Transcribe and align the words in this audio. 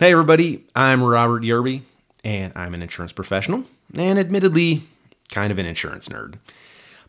Hey, 0.00 0.10
everybody, 0.10 0.64
I'm 0.74 1.04
Robert 1.04 1.42
Yerby, 1.42 1.82
and 2.24 2.52
I'm 2.56 2.74
an 2.74 2.82
insurance 2.82 3.12
professional, 3.12 3.66
and 3.94 4.18
admittedly, 4.18 4.84
kind 5.30 5.52
of 5.52 5.58
an 5.58 5.66
insurance 5.66 6.08
nerd. 6.08 6.36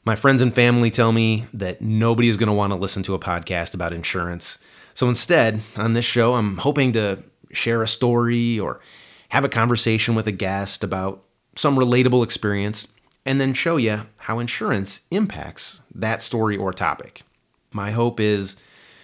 My 0.04 0.16
friends 0.16 0.42
and 0.42 0.54
family 0.54 0.92
tell 0.92 1.14
me 1.14 1.46
that 1.54 1.82
nobody 1.82 2.28
is 2.28 2.36
going 2.38 2.48
to 2.48 2.54
want 2.54 2.72
to 2.72 2.78
listen 2.78 3.02
to 3.04 3.16
a 3.16 3.20
podcast 3.20 3.74
about 3.74 3.94
insurance. 3.94 4.60
So 4.94 5.08
instead, 5.08 5.62
on 5.78 5.94
this 5.94 6.06
show, 6.06 6.34
I'm 6.34 6.58
hoping 6.58 6.92
to 6.94 7.24
share 7.54 7.82
a 7.82 7.88
story 7.88 8.60
or 8.60 8.82
have 9.30 9.46
a 9.46 9.50
conversation 9.50 10.14
with 10.14 10.28
a 10.28 10.34
guest 10.34 10.84
about 10.84 11.24
some 11.56 11.78
relatable 11.78 12.24
experience, 12.24 12.90
and 13.26 13.40
then 13.40 13.54
show 13.54 13.78
you 13.78 14.02
how 14.18 14.40
insurance 14.40 15.02
impacts 15.10 15.80
that 15.96 16.22
story 16.22 16.58
or 16.58 16.74
topic. 16.74 17.24
My 17.72 17.92
hope 17.92 18.20
is 18.20 18.58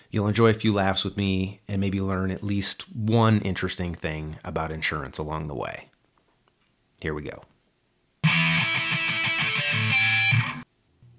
you'll 0.09 0.27
enjoy 0.27 0.49
a 0.49 0.53
few 0.53 0.73
laughs 0.73 1.03
with 1.03 1.15
me 1.17 1.61
and 1.67 1.79
maybe 1.79 1.99
learn 1.99 2.31
at 2.31 2.43
least 2.43 2.91
one 2.95 3.39
interesting 3.41 3.93
thing 3.93 4.37
about 4.43 4.71
insurance 4.71 5.17
along 5.17 5.47
the 5.47 5.55
way. 5.55 5.89
Here 7.01 7.13
we 7.13 7.23
go. 7.23 7.41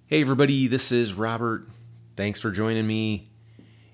Hey, 0.07 0.21
everybody, 0.21 0.67
this 0.67 0.91
is 0.91 1.15
Robert. 1.15 1.69
Thanks 2.17 2.41
for 2.41 2.51
joining 2.51 2.87
me. 2.87 3.31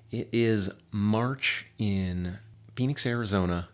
It 0.09 0.29
is 0.31 0.71
March 0.91 1.67
in 1.77 2.39
Phoenix, 2.75 3.05
Arizona. 3.05 3.69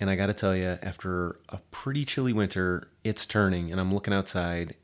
And 0.00 0.10
I 0.10 0.16
got 0.16 0.26
to 0.26 0.34
tell 0.34 0.56
you, 0.56 0.78
after 0.82 1.38
a 1.50 1.58
pretty 1.70 2.04
chilly 2.04 2.32
winter, 2.32 2.88
it's 3.04 3.24
turning, 3.24 3.70
and 3.70 3.80
I'm 3.80 3.94
looking 3.94 4.14
outside. 4.14 4.74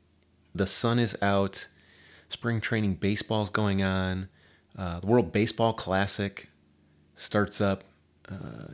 The 0.55 0.67
sun 0.67 0.99
is 0.99 1.17
out. 1.21 1.67
Spring 2.29 2.61
training 2.61 2.95
baseball's 2.95 3.49
going 3.49 3.81
on. 3.83 4.29
Uh, 4.77 4.99
the 4.99 5.07
World 5.07 5.31
Baseball 5.31 5.73
Classic 5.73 6.49
starts 7.15 7.59
up, 7.59 7.83
uh, 8.29 8.67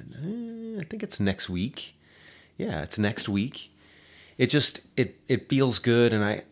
I 0.80 0.84
think 0.84 1.02
it's 1.04 1.20
next 1.20 1.50
week. 1.50 1.96
Yeah, 2.58 2.82
it's 2.82 2.98
next 2.98 3.30
week. 3.30 3.72
It 4.38 4.48
just 4.48 4.82
it 4.98 5.20
it 5.28 5.48
feels 5.50 5.80
good, 5.80 6.12
and 6.12 6.24
I 6.24 6.44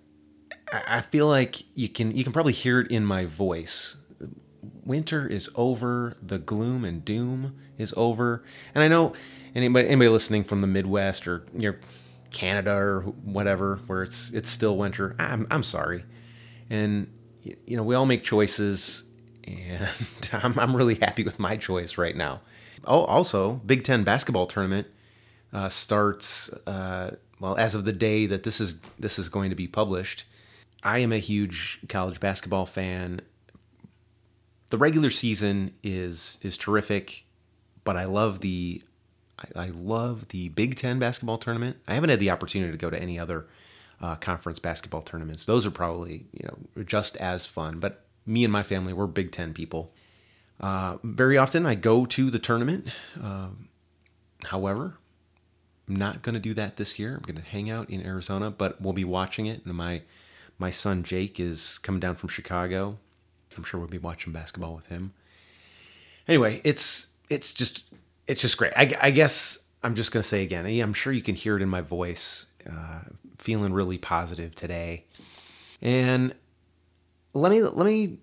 I 0.72 1.02
feel 1.02 1.28
like 1.28 1.64
you 1.76 1.90
can 1.90 2.16
you 2.16 2.24
can 2.24 2.32
probably 2.32 2.54
hear 2.54 2.80
it 2.80 2.92
in 2.92 3.06
my 3.06 3.26
voice. 3.26 3.98
Winter 4.86 5.28
is 5.28 5.50
over. 5.56 6.16
The 6.22 6.38
gloom 6.38 6.86
and 6.86 7.04
doom 7.04 7.56
is 7.78 7.94
over, 7.98 8.44
and 8.74 8.84
I 8.84 8.88
know 8.88 9.14
anybody 9.56 9.88
anybody 9.88 10.10
listening 10.10 10.44
from 10.44 10.62
the 10.62 10.68
Midwest 10.68 11.28
or 11.28 11.46
you 11.58 11.72
know, 11.72 11.78
Canada 12.32 12.74
or 12.74 13.02
whatever 13.02 13.80
where 13.88 14.04
it's 14.04 14.30
it's 14.32 14.50
still 14.50 14.78
winter. 14.78 15.16
I'm 15.20 15.48
I'm 15.52 15.64
sorry, 15.64 16.06
and 16.70 17.12
you 17.44 17.76
know 17.76 17.84
we 17.84 17.96
all 17.96 18.06
make 18.06 18.24
choices, 18.24 19.04
and 19.46 19.90
I'm 20.34 20.58
I'm 20.60 20.76
really 20.76 20.96
happy 20.96 21.24
with 21.24 21.40
my 21.40 21.58
choice 21.58 21.98
right 21.98 22.16
now. 22.16 22.42
Oh, 22.86 23.04
also 23.06 23.62
Big 23.66 23.84
Ten 23.84 24.04
basketball 24.04 24.48
tournament 24.48 24.88
uh, 25.54 25.70
starts. 25.70 26.50
Uh, 26.66 27.16
well, 27.40 27.58
as 27.58 27.76
of 27.76 27.86
the 27.86 27.94
day 27.94 28.26
that 28.26 28.44
this 28.44 28.62
is 28.62 28.78
this 29.00 29.18
is 29.18 29.30
going 29.30 29.50
to 29.50 29.56
be 29.56 29.68
published, 29.68 30.26
I 30.84 31.00
am 31.00 31.12
a 31.12 31.18
huge 31.18 31.80
college 31.90 32.20
basketball 32.20 32.66
fan. 32.66 33.22
The 34.70 34.78
regular 34.78 35.10
season 35.10 35.74
is 35.84 36.38
is 36.42 36.58
terrific, 36.58 37.26
but 37.84 37.98
I 37.98 38.06
love 38.06 38.40
the 38.40 38.84
I, 39.56 39.72
love 39.74 40.28
the 40.30 40.50
Big 40.50 40.76
Ten 40.76 41.00
basketball 41.00 41.38
tournament. 41.38 41.78
I 41.88 41.96
haven't 41.96 42.10
had 42.10 42.20
the 42.20 42.30
opportunity 42.30 42.72
to 42.72 42.78
go 42.78 42.90
to 42.90 43.02
any 43.02 43.18
other 43.18 43.48
uh, 44.00 44.16
conference 44.16 44.60
basketball 44.60 45.02
tournaments. 45.02 45.46
Those 45.46 45.66
are 45.66 45.72
probably 45.72 46.26
you 46.32 46.48
know 46.48 46.84
just 46.84 47.18
as 47.18 47.46
fun. 47.46 47.80
But 47.80 48.06
me 48.26 48.44
and 48.44 48.52
my 48.52 48.64
family, 48.64 48.94
we're 48.94 49.08
Big 49.08 49.32
Ten 49.32 49.54
people. 49.54 49.92
Uh, 50.60 50.98
very 51.04 51.38
often, 51.38 51.66
I 51.66 51.76
go 51.76 52.06
to 52.06 52.30
the 52.30 52.40
tournament. 52.40 52.88
Uh, 53.22 53.50
however, 54.46 54.98
I'm 55.88 55.96
not 55.96 56.22
going 56.22 56.34
to 56.34 56.40
do 56.40 56.54
that 56.54 56.78
this 56.78 57.00
year. 57.00 57.16
I'm 57.16 57.24
going 57.24 57.44
to 57.44 57.50
hang 57.50 57.70
out 57.70 57.90
in 57.90 58.06
Arizona, 58.06 58.52
but 58.52 58.80
we'll 58.80 58.94
be 58.94 59.04
watching 59.04 59.48
it. 59.48 59.66
And 59.66 59.74
my 59.74 60.04
my 60.58 60.70
son 60.70 61.04
Jake 61.04 61.40
is 61.40 61.80
coming 61.80 62.00
down 62.00 62.16
from 62.16 62.30
Chicago. 62.30 63.00
I'm 63.58 63.64
sure 63.64 63.80
we'll 63.80 63.90
be 63.90 63.98
watching 63.98 64.32
basketball 64.32 64.76
with 64.76 64.86
him. 64.88 65.14
Anyway, 66.28 66.62
it's 66.64 67.08
it's 67.30 67.54
just 67.54 67.86
it's 68.28 68.42
just 68.42 68.58
great. 68.58 68.74
I, 68.76 68.96
I 69.02 69.12
guess 69.12 69.58
I'm 69.84 69.96
just 69.96 70.12
gonna 70.12 70.24
say 70.24 70.44
again. 70.44 70.66
I'm 70.66 70.94
sure 70.94 71.12
you 71.12 71.24
can 71.24 71.36
hear 71.36 71.58
it 71.58 71.62
in 71.62 71.70
my 71.70 71.82
voice. 71.82 72.46
Uh, 72.70 73.02
feeling 73.40 73.74
really 73.74 73.98
positive 73.98 74.54
today, 74.54 75.06
and 75.82 76.36
let 77.34 77.52
me 77.52 77.62
let 77.62 77.86
me 77.86 78.18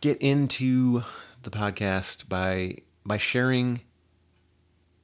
get 0.00 0.18
into 0.18 1.02
the 1.42 1.50
podcast 1.50 2.28
by 2.28 2.78
by 3.04 3.16
sharing 3.16 3.80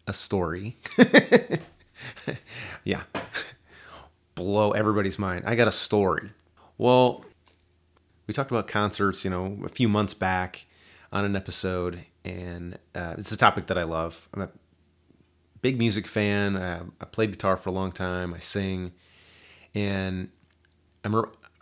a 0.07 0.13
story. 0.13 0.77
yeah, 2.85 3.03
blow 4.35 4.73
everybody's 4.73 5.19
mind. 5.19 5.45
I 5.47 5.55
got 5.55 5.69
a 5.69 5.73
story. 5.73 6.31
Well, 6.79 7.25
we 8.27 8.35
talked 8.35 8.51
about 8.51 8.67
concerts, 8.67 9.25
you 9.25 9.31
know, 9.31 9.59
a 9.65 9.69
few 9.69 9.89
months 9.89 10.15
back 10.15 10.67
on 11.13 11.25
an 11.25 11.37
episode, 11.37 12.05
and 12.25 12.79
uh, 12.95 13.15
it's 13.19 13.31
a 13.31 13.37
topic 13.37 13.69
that 13.69 13.79
I 13.79 13.85
love. 13.85 14.29
I'm 14.35 14.43
a 14.43 14.49
big 15.61 15.79
music 15.79 16.09
fan. 16.09 16.57
Uh, 16.57 16.85
I 17.01 17.05
played 17.05 17.31
guitar 17.31 17.57
for 17.57 17.69
a 17.69 17.73
long 17.73 17.93
time. 17.93 18.35
I 18.35 18.41
sing, 18.41 18.93
and 19.75 20.31
I'm 21.05 21.15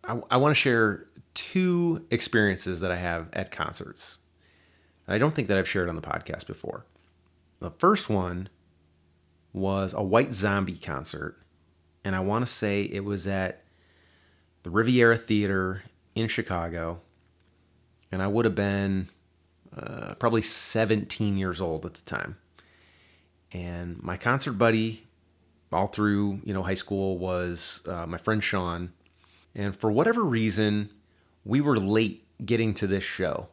I, 0.05 0.19
I 0.31 0.37
want 0.39 0.53
to 0.53 0.55
share 0.55 1.07
two 1.41 2.07
experiences 2.11 2.81
that 2.81 2.91
I 2.91 2.97
have 2.97 3.29
at 3.33 3.51
concerts. 3.51 4.19
I 5.09 5.19
don't 5.19 5.35
think 5.35 5.49
that 5.49 5.59
I've 5.59 5.69
shared 5.69 5.89
on 5.89 5.97
the 5.97 6.03
podcast 6.03 6.47
before. 6.47 6.87
The 7.61 7.71
first 7.71 8.09
one 8.09 8.49
was 9.53 9.93
a 9.93 10.03
White 10.03 10.33
Zombie 10.33 10.77
concert 10.77 11.41
and 12.05 12.17
I 12.17 12.21
want 12.21 12.47
to 12.47 12.53
say 12.53 12.83
it 12.83 13.05
was 13.05 13.27
at 13.27 13.63
the 14.63 14.71
Riviera 14.71 15.17
Theater 15.17 15.85
in 16.15 16.29
Chicago, 16.29 17.01
and 18.11 18.23
I 18.23 18.27
would 18.27 18.45
have 18.45 18.55
been 18.55 19.09
uh, 19.77 20.15
probably 20.15 20.43
17 20.43 21.37
years 21.37 21.61
old 21.61 21.87
at 21.87 21.95
the 21.95 22.03
time. 22.03 22.37
And 23.53 24.03
my 24.03 24.17
concert 24.17 24.53
buddy, 24.53 25.07
all 25.73 25.89
through 25.89 26.41
you 26.45 26.55
know 26.55 26.63
high 26.63 26.75
school, 26.75 27.19
was 27.19 27.81
uh, 27.87 28.07
my 28.07 28.19
friend 28.19 28.43
Sean, 28.43 28.93
and 29.55 29.77
for 29.77 29.91
whatever 29.91 30.23
reason, 30.23 30.91
we 31.45 31.61
were 31.61 31.79
late 31.79 32.25
getting 32.45 32.75
to 32.75 32.87
this 32.87 33.05
show. 33.05 33.49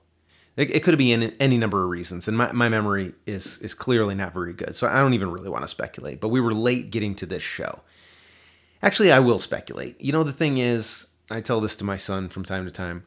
It, 0.55 0.71
it 0.71 0.83
could 0.83 0.93
have 0.93 0.99
been 0.99 1.35
any 1.39 1.57
number 1.57 1.83
of 1.83 1.89
reasons, 1.89 2.27
and 2.27 2.37
my, 2.37 2.51
my 2.51 2.69
memory 2.69 3.13
is 3.25 3.59
is 3.59 3.73
clearly 3.73 4.15
not 4.15 4.33
very 4.33 4.53
good, 4.53 4.75
so 4.75 4.87
I 4.87 4.95
don't 4.95 5.13
even 5.13 5.31
really 5.31 5.49
want 5.49 5.63
to 5.63 5.67
speculate. 5.67 6.19
But 6.19 6.29
we 6.29 6.41
were 6.41 6.53
late 6.53 6.89
getting 6.89 7.15
to 7.15 7.25
this 7.25 7.43
show 7.43 7.81
Actually, 8.81 9.11
I 9.11 9.19
will 9.19 9.39
speculate. 9.39 9.99
You 9.99 10.11
know, 10.11 10.23
the 10.23 10.33
thing 10.33 10.57
is, 10.57 11.07
I 11.29 11.41
tell 11.41 11.61
this 11.61 11.75
to 11.77 11.83
my 11.83 11.97
son 11.97 12.29
from 12.29 12.45
time 12.45 12.65
to 12.65 12.71
time. 12.71 13.03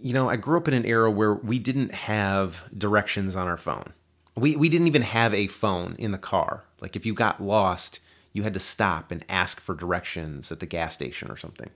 You 0.00 0.12
know, 0.12 0.28
I 0.28 0.36
grew 0.36 0.56
up 0.56 0.68
in 0.68 0.74
an 0.74 0.86
era 0.86 1.10
where 1.10 1.34
we 1.34 1.58
didn't 1.58 1.92
have 1.94 2.64
directions 2.76 3.34
on 3.34 3.48
our 3.48 3.56
phone. 3.56 3.92
We, 4.36 4.54
we 4.54 4.68
didn't 4.68 4.86
even 4.86 5.02
have 5.02 5.34
a 5.34 5.48
phone 5.48 5.96
in 5.98 6.12
the 6.12 6.18
car. 6.18 6.64
Like, 6.80 6.94
if 6.94 7.04
you 7.04 7.14
got 7.14 7.42
lost, 7.42 8.00
you 8.32 8.42
had 8.42 8.54
to 8.54 8.60
stop 8.60 9.10
and 9.10 9.24
ask 9.28 9.60
for 9.60 9.74
directions 9.74 10.52
at 10.52 10.60
the 10.60 10.66
gas 10.66 10.94
station 10.94 11.30
or 11.30 11.36
something. 11.36 11.70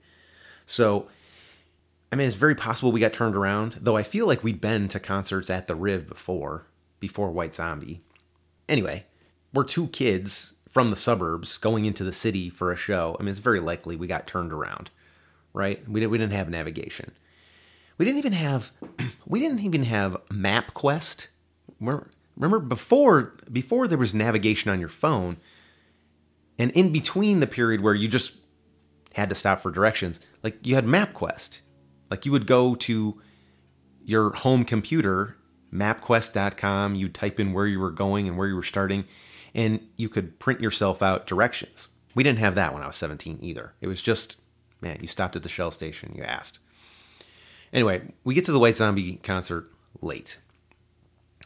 So, 0.65 1.07
I 2.11 2.17
mean, 2.17 2.27
it's 2.27 2.35
very 2.35 2.55
possible 2.55 2.91
we 2.91 2.99
got 2.99 3.13
turned 3.13 3.35
around, 3.35 3.77
though 3.79 3.95
I 3.95 4.03
feel 4.03 4.27
like 4.27 4.43
we'd 4.43 4.59
been 4.59 4.87
to 4.89 4.99
concerts 4.99 5.49
at 5.49 5.67
the 5.67 5.75
Riv 5.75 6.07
before, 6.07 6.65
before 6.99 7.31
White 7.31 7.55
Zombie. 7.55 8.01
Anyway, 8.67 9.05
we're 9.53 9.63
two 9.63 9.87
kids 9.87 10.53
from 10.71 10.89
the 10.89 10.95
suburbs 10.95 11.57
going 11.57 11.83
into 11.83 12.03
the 12.03 12.13
city 12.13 12.49
for 12.49 12.71
a 12.71 12.77
show, 12.77 13.17
I 13.19 13.23
mean, 13.23 13.29
it's 13.29 13.39
very 13.39 13.59
likely 13.59 13.97
we 13.97 14.07
got 14.07 14.25
turned 14.25 14.53
around, 14.53 14.89
right? 15.53 15.87
We 15.87 15.99
didn't, 15.99 16.11
we 16.11 16.17
didn't 16.17 16.31
have 16.31 16.49
navigation. 16.49 17.11
We 17.97 18.05
didn't 18.05 18.19
even 18.19 18.33
have, 18.33 18.71
we 19.25 19.41
didn't 19.41 19.59
even 19.59 19.83
have 19.83 20.15
MapQuest. 20.29 21.27
Remember 21.81 22.59
before, 22.59 23.33
before 23.51 23.87
there 23.87 23.97
was 23.97 24.13
navigation 24.13 24.71
on 24.71 24.79
your 24.79 24.89
phone, 24.89 25.37
and 26.57 26.71
in 26.71 26.93
between 26.93 27.41
the 27.41 27.47
period 27.47 27.81
where 27.81 27.93
you 27.93 28.07
just 28.07 28.33
had 29.13 29.27
to 29.27 29.35
stop 29.35 29.59
for 29.59 29.71
directions, 29.71 30.21
like 30.41 30.65
you 30.65 30.75
had 30.75 30.85
MapQuest. 30.85 31.59
Like 32.11 32.25
you 32.25 32.31
would 32.33 32.45
go 32.45 32.75
to 32.75 33.19
your 34.03 34.31
home 34.33 34.65
computer, 34.65 35.37
mapquest.com, 35.73 36.95
you'd 36.95 37.15
type 37.15 37.39
in 37.39 37.53
where 37.53 37.65
you 37.65 37.79
were 37.79 37.89
going 37.89 38.27
and 38.27 38.37
where 38.37 38.47
you 38.49 38.55
were 38.55 38.63
starting, 38.63 39.05
and 39.55 39.79
you 39.95 40.09
could 40.09 40.37
print 40.37 40.59
yourself 40.59 41.01
out 41.01 41.25
directions. 41.25 41.87
We 42.13 42.23
didn't 42.23 42.39
have 42.39 42.55
that 42.55 42.73
when 42.73 42.83
I 42.83 42.87
was 42.87 42.97
17 42.97 43.39
either. 43.41 43.73
It 43.79 43.87
was 43.87 44.01
just, 44.01 44.41
man, 44.81 44.97
you 44.99 45.07
stopped 45.07 45.37
at 45.37 45.43
the 45.43 45.49
Shell 45.49 45.71
station, 45.71 46.13
you 46.13 46.23
asked. 46.23 46.59
Anyway, 47.71 48.01
we 48.25 48.33
get 48.33 48.43
to 48.45 48.51
the 48.51 48.59
White 48.59 48.75
Zombie 48.75 49.15
concert 49.23 49.71
late. 50.01 50.37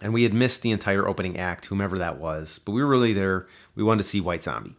And 0.01 0.13
we 0.13 0.23
had 0.23 0.33
missed 0.33 0.63
the 0.63 0.71
entire 0.71 1.07
opening 1.07 1.37
act, 1.37 1.67
whomever 1.67 1.99
that 1.99 2.19
was, 2.19 2.59
but 2.65 2.71
we 2.71 2.81
were 2.81 2.89
really 2.89 3.13
there. 3.13 3.47
We 3.75 3.83
wanted 3.83 4.03
to 4.03 4.09
see 4.09 4.19
White 4.19 4.43
Zombie. 4.43 4.75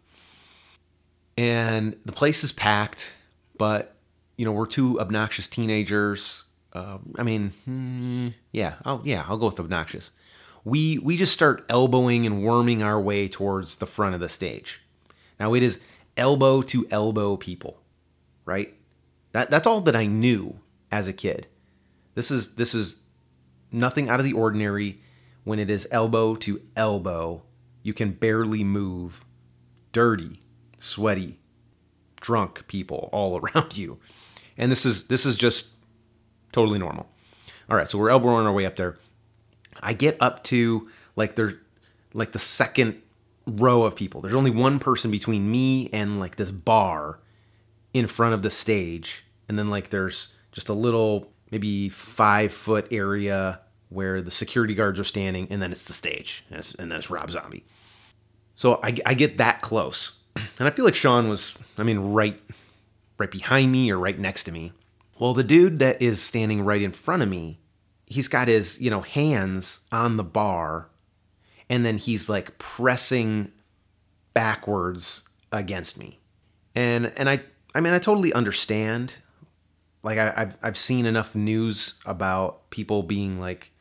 And 1.39 1.97
the 2.05 2.13
place 2.13 2.43
is 2.43 2.51
packed, 2.51 3.15
but, 3.57 3.96
you 4.37 4.45
know, 4.45 4.53
we're 4.53 4.67
two 4.67 5.01
obnoxious 5.01 5.49
teenagers. 5.49 6.45
Uh, 6.73 6.99
I 7.19 7.23
mean, 7.23 7.53
hmm, 7.65 8.29
yeah, 8.53 8.75
I'll, 8.85 9.01
yeah, 9.05 9.25
I'll 9.27 9.39
go 9.39 9.47
with 9.47 9.61
obnoxious 9.61 10.11
we 10.67 10.99
we 10.99 11.17
just 11.17 11.33
start 11.33 11.65
elbowing 11.69 12.27
and 12.27 12.43
worming 12.43 12.83
our 12.83 13.01
way 13.01 13.29
towards 13.29 13.77
the 13.77 13.87
front 13.87 14.17
of 14.17 14.21
the 14.21 14.29
stage. 14.29 14.83
Now 15.39 15.55
it 15.55 15.63
is 15.63 15.79
elbow 16.17 16.61
to 16.63 16.89
elbow 16.91 17.37
people, 17.37 17.81
right? 18.45 18.75
That 19.31 19.49
that's 19.49 19.67
all 19.67 19.81
that 19.83 19.95
I 19.95 20.07
knew 20.07 20.59
as 20.91 21.07
a 21.07 21.13
kid. 21.13 21.47
This 22.17 22.33
is 22.33 22.57
this 22.57 22.75
is 22.75 22.97
nothing 23.71 24.09
out 24.09 24.19
of 24.19 24.27
the 24.27 24.33
ordinary 24.33 25.01
when 25.45 25.61
it 25.61 25.71
is 25.71 25.87
elbow 25.93 26.35
to 26.35 26.61
elbow. 26.75 27.45
You 27.85 27.95
can 27.95 28.11
barely 28.11 28.65
move. 28.65 29.25
Dirty, 29.93 30.41
sweaty, 30.79 31.39
drunk 32.21 32.67
people 32.67 33.09
all 33.13 33.39
around 33.41 33.79
you. 33.79 33.99
And 34.59 34.71
this 34.73 34.87
is 34.87 35.05
this 35.05 35.27
is 35.27 35.37
just 35.37 35.69
totally 36.53 36.79
normal. 36.79 37.09
All 37.69 37.77
right, 37.77 37.89
so 37.89 37.99
we're 37.99 38.11
elbowing 38.11 38.47
our 38.47 38.53
way 38.53 38.65
up 38.65 38.77
there. 38.77 38.97
I 39.81 39.93
get 39.93 40.17
up 40.21 40.45
to 40.45 40.89
like 41.17 41.37
there's 41.37 41.55
like 42.15 42.33
the 42.33 42.39
second 42.39 43.03
row 43.47 43.83
of 43.83 43.95
people. 43.97 44.21
There's 44.21 44.35
only 44.35 44.51
one 44.51 44.79
person 44.79 45.11
between 45.11 45.51
me 45.51 45.89
and 45.93 46.19
like 46.19 46.37
this 46.37 46.51
bar 46.51 47.19
in 47.93 48.07
front 48.07 48.35
of 48.35 48.43
the 48.43 48.51
stage. 48.51 49.25
And 49.49 49.59
then 49.59 49.71
like 49.71 49.91
there's 49.91 50.29
just 50.53 50.69
a 50.69 50.75
little 50.75 51.31
maybe 51.51 51.89
five 51.89 52.53
foot 52.53 52.89
area 52.91 53.61
where 53.89 54.21
the 54.21 54.31
security 54.31 54.75
guards 54.75 54.99
are 54.99 55.05
standing, 55.05 55.47
and 55.51 55.63
then 55.63 55.71
it's 55.71 55.85
the 55.85 55.93
stage, 55.93 56.45
and, 56.51 56.59
it's, 56.59 56.75
and 56.75 56.91
then 56.91 56.99
it's 56.99 57.09
Rob 57.09 57.31
Zombie. 57.31 57.65
So 58.57 58.81
I, 58.83 58.97
I 59.07 59.15
get 59.15 59.39
that 59.39 59.63
close, 59.63 60.13
and 60.37 60.67
I 60.67 60.71
feel 60.71 60.85
like 60.85 60.95
Sean 60.95 61.29
was, 61.29 61.55
I 61.79 61.83
mean, 61.83 61.99
right, 61.99 62.41
right 63.19 63.31
behind 63.31 63.73
me 63.73 63.91
or 63.91 63.99
right 63.99 64.19
next 64.19 64.45
to 64.45 64.53
me. 64.53 64.73
Well, 65.19 65.35
the 65.35 65.45
dude 65.45 65.79
that 65.79 66.01
is 66.03 66.21
standing 66.21 66.63
right 66.63 66.83
in 66.83 66.93
front 66.93 67.23
of 67.23 67.29
me 67.29 67.59
he's 68.07 68.29
got 68.29 68.49
his 68.49 68.81
you 68.81 68.89
know 68.89 69.03
hands 69.03 69.81
on 69.93 70.17
the 70.17 70.25
bar 70.25 70.89
and 71.69 71.85
then 71.85 71.99
he's 71.99 72.29
like 72.29 72.57
pressing 72.59 73.51
backwards 74.33 75.25
against 75.51 75.99
me. 75.99 76.21
And 76.75 77.13
and 77.17 77.29
i 77.29 77.41
i 77.75 77.81
mean 77.81 77.93
i 77.93 77.99
totally 77.99 78.33
understand. 78.33 79.15
Like 80.03 80.19
I, 80.19 80.31
have 80.31 80.59
I've 80.63 80.79
seen 80.79 81.05
enough 81.05 81.35
news 81.35 81.95
about 82.07 82.71
people 82.71 83.03
being 83.03 83.41
like 83.41 83.73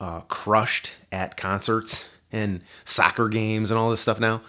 uh, 0.00 0.20
crushed 0.20 0.92
at 1.10 1.36
concerts 1.36 2.04
and 2.30 2.62
soccer 2.84 3.28
games 3.28 3.70
and 3.70 3.78
all 3.78 3.90
this 3.90 4.00
stuff 4.00 4.20
now. 4.20 4.42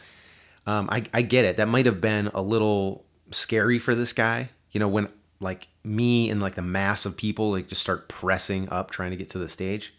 Um, 0.67 0.87
I, 0.91 1.03
I 1.11 1.23
get 1.23 1.45
it. 1.45 1.57
That 1.57 1.67
might 1.67 1.87
have 1.87 1.99
been 1.99 2.27
a 2.35 2.43
little 2.43 3.05
scary 3.31 3.79
for 3.79 3.95
this 3.95 4.13
guy 4.13 4.49
you 4.71 4.79
know 4.79 4.87
when 4.87 5.07
like 5.43 5.67
me 5.83 6.29
and 6.29 6.41
like 6.41 6.55
the 6.55 6.61
mass 6.61 7.05
of 7.05 7.17
people 7.17 7.51
like 7.51 7.67
just 7.67 7.81
start 7.81 8.07
pressing 8.07 8.67
up 8.69 8.89
trying 8.89 9.11
to 9.11 9.17
get 9.17 9.29
to 9.31 9.37
the 9.37 9.49
stage. 9.49 9.93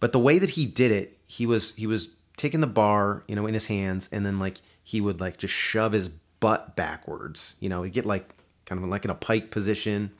But 0.00 0.12
the 0.12 0.18
way 0.18 0.38
that 0.38 0.50
he 0.50 0.66
did 0.66 0.90
it, 0.90 1.16
he 1.26 1.46
was 1.46 1.74
he 1.76 1.86
was 1.86 2.10
taking 2.36 2.60
the 2.60 2.66
bar, 2.66 3.22
you 3.28 3.36
know, 3.36 3.46
in 3.46 3.54
his 3.54 3.66
hands 3.66 4.08
and 4.12 4.26
then 4.26 4.38
like 4.38 4.58
he 4.82 5.00
would 5.00 5.20
like 5.20 5.38
just 5.38 5.54
shove 5.54 5.92
his 5.92 6.08
butt 6.08 6.76
backwards, 6.76 7.54
you 7.60 7.68
know, 7.68 7.82
he'd 7.84 7.92
get 7.92 8.04
like 8.04 8.34
kind 8.66 8.82
of 8.82 8.88
like 8.90 9.04
in 9.04 9.10
a 9.10 9.14
pike 9.14 9.50
position 9.50 10.10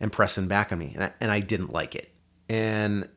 and 0.00 0.10
pressing 0.10 0.48
back 0.48 0.72
on 0.72 0.78
me. 0.78 0.92
And 0.94 1.04
I, 1.04 1.12
and 1.20 1.30
I 1.30 1.40
didn't 1.40 1.72
like 1.72 1.94
it. 1.94 2.10
And 2.48 3.08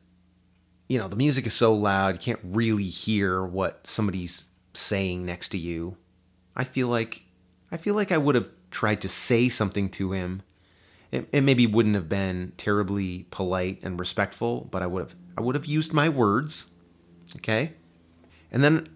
you 0.88 0.98
know, 0.98 1.08
the 1.08 1.16
music 1.16 1.46
is 1.46 1.54
so 1.54 1.74
loud, 1.74 2.14
you 2.14 2.20
can't 2.20 2.40
really 2.44 2.84
hear 2.84 3.42
what 3.42 3.86
somebody's 3.86 4.48
saying 4.74 5.24
next 5.24 5.48
to 5.50 5.58
you. 5.58 5.96
I 6.54 6.64
feel 6.64 6.88
like 6.88 7.22
I 7.72 7.78
feel 7.78 7.94
like 7.94 8.12
I 8.12 8.18
would 8.18 8.34
have 8.34 8.50
tried 8.70 9.00
to 9.00 9.08
say 9.08 9.48
something 9.48 9.88
to 9.90 10.12
him, 10.12 10.42
it, 11.10 11.28
it 11.32 11.40
maybe 11.42 11.66
wouldn't 11.66 11.94
have 11.94 12.08
been 12.08 12.52
terribly 12.56 13.26
polite 13.30 13.80
and 13.82 13.98
respectful, 13.98 14.68
but 14.70 14.82
I 14.82 14.86
would 14.86 15.00
have 15.00 15.16
I 15.36 15.40
would 15.40 15.54
have 15.54 15.66
used 15.66 15.92
my 15.92 16.08
words. 16.08 16.70
Okay? 17.36 17.72
And 18.50 18.62
then 18.62 18.88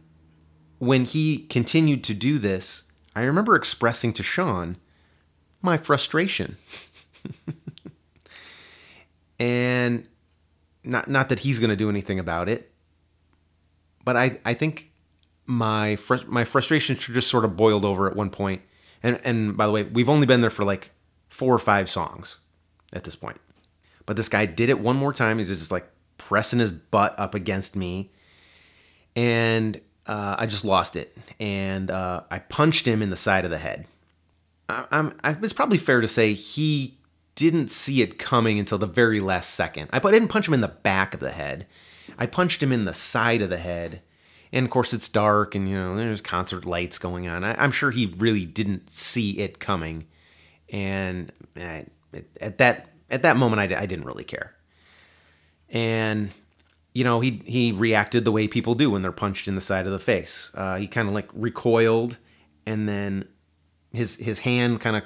when 0.79 1.05
he 1.05 1.39
continued 1.39 2.05
to 2.05 2.15
do 2.15 2.39
this, 2.39 2.85
I 3.15 3.23
remember 3.23 3.57
expressing 3.57 4.13
to 4.15 4.23
Sean 4.23 4.77
my 5.63 5.79
frustration. 5.79 6.59
and 9.39 10.07
not 10.85 11.09
not 11.09 11.31
that 11.31 11.41
he's 11.41 11.59
going 11.59 11.71
to 11.71 11.77
do 11.77 11.89
anything 11.89 12.19
about 12.19 12.49
it, 12.49 12.73
but 14.05 14.17
I 14.17 14.39
I 14.45 14.55
think 14.55 14.91
my 15.47 15.97
fr- 15.97 16.27
my 16.27 16.45
frustration 16.45 16.97
just 16.97 17.29
sort 17.29 17.45
of 17.45 17.57
boiled 17.57 17.85
over 17.85 18.09
at 18.09 18.17
one 18.17 18.31
point 18.31 18.63
and 19.07 19.21
and 19.25 19.57
by 19.57 19.67
the 19.67 19.73
way, 19.73 19.85
we've 19.85 20.09
only 20.09 20.27
been 20.27 20.41
there 20.41 20.51
for 20.51 20.65
like 20.65 20.91
four 21.29 21.55
or 21.55 21.59
five 21.59 21.89
songs 21.89 22.39
at 22.93 23.05
this 23.05 23.17
point. 23.17 23.41
But 24.05 24.17
this 24.17 24.29
guy 24.29 24.47
did 24.47 24.69
it 24.69 24.81
one 24.81 24.97
more 24.97 25.13
time. 25.13 25.39
He's 25.39 25.49
just 25.49 25.71
like 25.71 25.89
pressing 26.19 26.59
his 26.59 26.73
butt 26.73 27.15
up 27.19 27.35
against 27.35 27.77
me, 27.77 28.11
and 29.15 29.81
uh, 30.07 30.37
I 30.39 30.47
just 30.47 30.65
lost 30.65 30.97
it. 30.97 31.17
And 31.39 31.91
uh, 31.91 32.23
I 32.31 32.41
punched 32.41 32.87
him 32.87 33.01
in 33.01 33.11
the 33.11 33.17
side 33.17 33.45
of 33.45 33.51
the 33.51 33.59
head. 33.59 33.87
I, 34.69 34.87
I'm, 34.91 35.17
I, 35.23 35.37
it's 35.43 35.53
probably 35.53 35.79
fair 35.79 36.01
to 36.01 36.09
say 36.09 36.33
he 36.33 36.99
didn't 37.37 37.71
see 37.71 38.03
it 38.03 38.19
coming 38.19 38.59
until 38.59 38.79
the 38.79 38.87
very 38.87 39.21
last 39.21 39.51
second. 39.51 39.89
I, 39.93 39.99
I 39.99 40.11
didn't 40.11 40.29
punch 40.29 40.49
him 40.49 40.55
in 40.55 40.63
the 40.63 40.69
back 40.69 41.15
of 41.15 41.21
the 41.21 41.33
head. 41.33 41.67
I 42.19 42.27
punched 42.27 42.63
him 42.63 42.73
in 42.73 42.85
the 42.85 42.95
side 42.95 43.43
of 43.43 43.51
the 43.51 43.59
head 43.59 44.01
and 44.53 44.65
of 44.65 44.71
course 44.71 44.93
it's 44.93 45.09
dark 45.09 45.55
and 45.55 45.69
you 45.69 45.77
know 45.77 45.97
there's 45.97 46.21
concert 46.21 46.65
lights 46.65 46.99
going 46.99 47.29
on. 47.29 47.45
I, 47.45 47.63
am 47.63 47.73
sure 47.73 47.91
he 47.91 48.07
really 48.19 48.45
didn't 48.45 48.91
see 48.91 49.39
it 49.39 49.59
coming. 49.59 50.07
And 50.71 51.33
I, 51.57 51.87
at 52.41 52.59
that 52.59 52.89
at 53.11 53.23
that 53.23 53.37
moment 53.37 53.61
I, 53.73 53.81
I 53.81 53.87
didn't 53.87 54.07
really 54.07 54.25
care. 54.25 54.55
And 55.69 56.31
you 56.95 57.05
know 57.05 57.21
he 57.21 57.43
he 57.45 57.73
reacted 57.73 58.25
the 58.25 58.33
way 58.33 58.49
people 58.49 58.75
do 58.75 58.91
when 58.91 59.03
they're 59.03 59.13
punched 59.13 59.49
in 59.49 59.55
the 59.55 59.61
side 59.61 59.87
of 59.87 59.93
the 59.93 59.99
face. 59.99 60.51
Uh, 60.55 60.77
he 60.77 60.87
kind 60.87 61.09
of 61.09 61.15
like 61.15 61.29
recoiled 61.33 62.17
and 62.67 62.89
then 62.89 63.27
his 63.93 64.17
his 64.17 64.41
hand 64.41 64.81
kind 64.81 64.97
of 64.97 65.03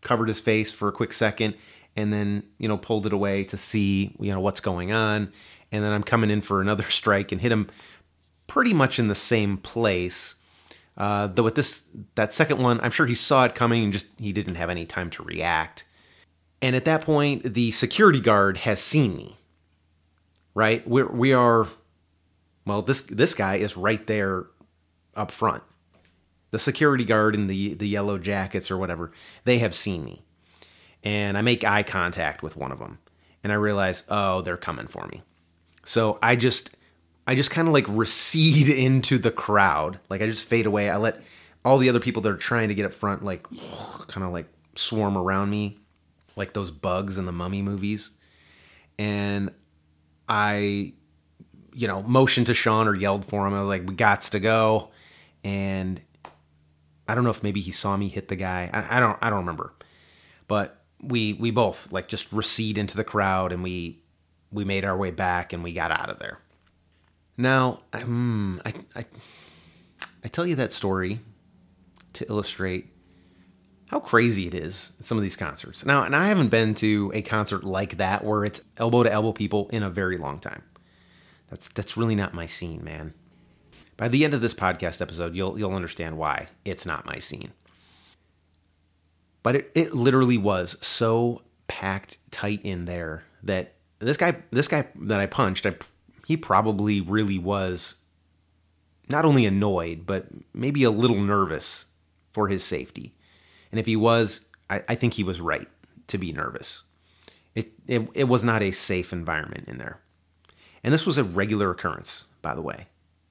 covered 0.00 0.28
his 0.28 0.40
face 0.40 0.70
for 0.70 0.88
a 0.88 0.92
quick 0.92 1.12
second 1.12 1.54
and 1.96 2.12
then 2.12 2.42
you 2.58 2.68
know 2.68 2.76
pulled 2.76 3.06
it 3.06 3.12
away 3.12 3.44
to 3.44 3.56
see 3.56 4.14
you 4.20 4.32
know 4.32 4.40
what's 4.40 4.60
going 4.60 4.92
on. 4.92 5.32
And 5.72 5.82
then 5.82 5.90
I'm 5.90 6.04
coming 6.04 6.30
in 6.30 6.40
for 6.40 6.60
another 6.60 6.84
strike 6.90 7.32
and 7.32 7.40
hit 7.40 7.50
him 7.52 7.68
pretty 8.46 8.72
much 8.72 8.98
in 8.98 9.08
the 9.08 9.14
same 9.14 9.56
place. 9.56 10.36
Uh, 10.96 11.26
though 11.26 11.42
with 11.42 11.56
this 11.56 11.82
that 12.14 12.32
second 12.32 12.62
one, 12.62 12.80
I'm 12.80 12.90
sure 12.90 13.06
he 13.06 13.14
saw 13.14 13.44
it 13.44 13.54
coming 13.54 13.84
and 13.84 13.92
just 13.92 14.06
he 14.18 14.32
didn't 14.32 14.54
have 14.54 14.70
any 14.70 14.86
time 14.86 15.10
to 15.10 15.22
react. 15.22 15.84
And 16.62 16.76
at 16.76 16.84
that 16.84 17.02
point, 17.02 17.54
the 17.54 17.72
security 17.72 18.20
guard 18.20 18.58
has 18.58 18.80
seen 18.80 19.16
me. 19.16 19.36
Right? 20.54 20.86
We're, 20.86 21.10
we 21.10 21.32
are. 21.32 21.68
Well, 22.64 22.82
this 22.82 23.02
this 23.02 23.34
guy 23.34 23.56
is 23.56 23.76
right 23.76 24.06
there, 24.06 24.46
up 25.14 25.30
front. 25.30 25.62
The 26.52 26.58
security 26.58 27.04
guard 27.04 27.34
in 27.34 27.48
the 27.48 27.74
the 27.74 27.88
yellow 27.88 28.18
jackets 28.18 28.70
or 28.70 28.78
whatever, 28.78 29.10
they 29.44 29.58
have 29.58 29.74
seen 29.74 30.04
me, 30.04 30.22
and 31.02 31.36
I 31.36 31.42
make 31.42 31.64
eye 31.64 31.82
contact 31.82 32.42
with 32.42 32.56
one 32.56 32.70
of 32.70 32.78
them, 32.78 32.98
and 33.42 33.52
I 33.52 33.56
realize, 33.56 34.04
oh, 34.08 34.42
they're 34.42 34.56
coming 34.56 34.86
for 34.86 35.08
me. 35.08 35.22
So 35.84 36.18
I 36.22 36.36
just 36.36 36.70
I 37.26 37.34
just 37.34 37.50
kind 37.50 37.68
of 37.68 37.74
like 37.74 37.86
recede 37.88 38.68
into 38.68 39.18
the 39.18 39.30
crowd. 39.30 39.98
Like 40.08 40.20
I 40.20 40.26
just 40.26 40.46
fade 40.46 40.66
away. 40.66 40.90
I 40.90 40.96
let 40.96 41.20
all 41.64 41.78
the 41.78 41.88
other 41.88 42.00
people 42.00 42.22
that 42.22 42.30
are 42.30 42.36
trying 42.36 42.68
to 42.68 42.74
get 42.74 42.86
up 42.86 42.92
front 42.92 43.24
like 43.24 43.42
kind 44.08 44.24
of 44.24 44.32
like 44.32 44.46
swarm 44.76 45.16
around 45.16 45.50
me 45.50 45.78
like 46.36 46.52
those 46.52 46.70
bugs 46.70 47.16
in 47.18 47.26
the 47.26 47.32
mummy 47.32 47.62
movies. 47.62 48.10
And 48.98 49.50
I 50.28 50.94
you 51.74 51.88
know, 51.88 52.02
motioned 52.02 52.46
to 52.46 52.54
Sean 52.54 52.86
or 52.86 52.94
yelled 52.94 53.24
for 53.24 53.46
him. 53.46 53.52
I 53.52 53.60
was 53.60 53.68
like, 53.68 53.86
"We 53.86 53.94
gots 53.94 54.30
to 54.30 54.40
go." 54.40 54.90
And 55.42 56.00
I 57.06 57.14
don't 57.14 57.24
know 57.24 57.30
if 57.30 57.42
maybe 57.42 57.60
he 57.60 57.72
saw 57.72 57.96
me 57.96 58.08
hit 58.08 58.28
the 58.28 58.36
guy. 58.36 58.70
I, 58.72 58.96
I 58.96 59.00
don't 59.00 59.18
I 59.20 59.28
don't 59.28 59.40
remember. 59.40 59.74
But 60.46 60.80
we 61.02 61.34
we 61.34 61.50
both 61.50 61.92
like 61.92 62.08
just 62.08 62.32
recede 62.32 62.78
into 62.78 62.96
the 62.96 63.04
crowd 63.04 63.52
and 63.52 63.62
we 63.62 64.00
we 64.52 64.64
made 64.64 64.84
our 64.84 64.96
way 64.96 65.10
back 65.10 65.52
and 65.52 65.64
we 65.64 65.72
got 65.72 65.90
out 65.90 66.08
of 66.08 66.18
there. 66.18 66.38
Now, 67.36 67.78
um, 67.92 68.62
I, 68.64 68.72
I, 68.94 69.04
I 70.24 70.28
tell 70.28 70.46
you 70.46 70.54
that 70.56 70.72
story 70.72 71.20
to 72.14 72.28
illustrate 72.28 72.88
how 73.86 74.00
crazy 74.00 74.46
it 74.46 74.54
is 74.54 74.92
some 75.00 75.18
of 75.18 75.22
these 75.22 75.36
concerts. 75.36 75.84
Now, 75.84 76.04
and 76.04 76.16
I 76.16 76.26
haven't 76.26 76.48
been 76.48 76.74
to 76.76 77.10
a 77.14 77.22
concert 77.22 77.64
like 77.64 77.96
that 77.98 78.24
where 78.24 78.44
it's 78.44 78.60
elbow 78.76 79.02
to 79.02 79.12
elbow 79.12 79.32
people 79.32 79.68
in 79.70 79.82
a 79.82 79.90
very 79.90 80.16
long 80.16 80.38
time. 80.38 80.62
That's 81.50 81.68
that's 81.68 81.96
really 81.96 82.14
not 82.14 82.34
my 82.34 82.46
scene, 82.46 82.82
man. 82.82 83.14
By 83.96 84.08
the 84.08 84.24
end 84.24 84.34
of 84.34 84.40
this 84.40 84.54
podcast 84.54 85.00
episode, 85.00 85.34
you'll 85.34 85.58
you'll 85.58 85.74
understand 85.74 86.18
why 86.18 86.48
it's 86.64 86.86
not 86.86 87.06
my 87.06 87.18
scene. 87.18 87.52
But 89.42 89.56
it, 89.56 89.70
it 89.74 89.94
literally 89.94 90.38
was 90.38 90.76
so 90.80 91.42
packed 91.68 92.18
tight 92.30 92.60
in 92.64 92.86
there 92.86 93.24
that 93.42 93.74
this 93.98 94.16
guy 94.16 94.36
this 94.50 94.68
guy 94.68 94.88
that 94.96 95.20
I 95.20 95.26
punched, 95.26 95.66
I 95.66 95.76
he 96.26 96.36
probably 96.36 97.00
really 97.00 97.38
was 97.38 97.96
not 99.08 99.24
only 99.24 99.46
annoyed, 99.46 100.06
but 100.06 100.26
maybe 100.52 100.82
a 100.82 100.90
little 100.90 101.20
nervous 101.20 101.86
for 102.32 102.48
his 102.48 102.64
safety. 102.64 103.14
And 103.70 103.78
if 103.78 103.86
he 103.86 103.96
was, 103.96 104.40
I, 104.70 104.82
I 104.88 104.94
think 104.94 105.14
he 105.14 105.24
was 105.24 105.40
right 105.40 105.68
to 106.08 106.18
be 106.18 106.32
nervous. 106.32 106.82
It, 107.54 107.72
it, 107.86 108.08
it 108.14 108.24
was 108.24 108.42
not 108.42 108.62
a 108.62 108.72
safe 108.72 109.12
environment 109.12 109.68
in 109.68 109.78
there. 109.78 110.00
And 110.82 110.92
this 110.92 111.06
was 111.06 111.18
a 111.18 111.24
regular 111.24 111.70
occurrence, 111.70 112.24
by 112.42 112.54
the 112.54 112.62
way. 112.62 112.88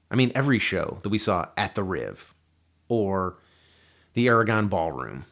I 0.09 0.15
mean, 0.15 0.31
every 0.35 0.59
show 0.59 0.99
that 1.01 1.09
we 1.09 1.17
saw 1.17 1.49
at 1.57 1.75
the 1.75 1.83
Riv 1.83 2.33
or 2.87 3.37
the 4.13 4.27
Aragon 4.27 4.67
Ballroom 4.67 5.25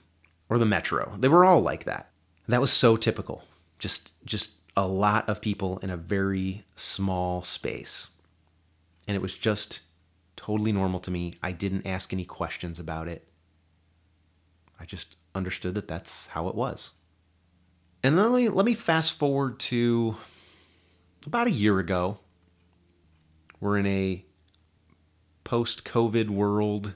or 0.50 0.58
the 0.58 0.66
Metro, 0.66 1.16
they 1.20 1.28
were 1.28 1.46
all 1.46 1.62
like 1.62 1.86
that. 1.86 2.10
That 2.48 2.62
was 2.62 2.72
so 2.72 2.98
typical. 2.98 3.46
Just 3.80 4.12
just 4.26 4.52
a 4.76 4.88
lot 4.88 5.28
of 5.28 5.42
people 5.42 5.78
in 5.80 5.90
a 5.90 5.98
very 5.98 6.64
small 6.76 7.42
space. 7.44 8.08
And 9.08 9.16
it 9.16 9.22
was 9.22 9.38
just 9.38 9.82
totally 10.36 10.72
normal 10.72 11.00
to 11.02 11.12
me. 11.12 11.34
I 11.44 11.52
didn't 11.52 11.86
ask 11.86 12.14
any 12.14 12.26
questions 12.26 12.80
about 12.80 13.08
it. 13.08 13.28
I 14.80 14.86
just 14.86 15.16
understood 15.36 15.76
that 15.76 15.88
that's 15.88 16.28
how 16.28 16.48
it 16.48 16.56
was. 16.56 16.92
And 18.04 18.18
then 18.18 18.32
let 18.32 18.42
me, 18.42 18.50
let 18.50 18.66
me 18.66 18.74
fast 18.74 19.18
forward 19.18 19.60
to 19.60 20.16
about 21.26 21.48
a 21.48 21.52
year 21.52 21.78
ago. 21.80 22.20
We're 23.60 23.78
in 23.78 23.86
a 23.86 24.26
post 25.44 25.84
COVID 25.84 26.30
world. 26.30 26.94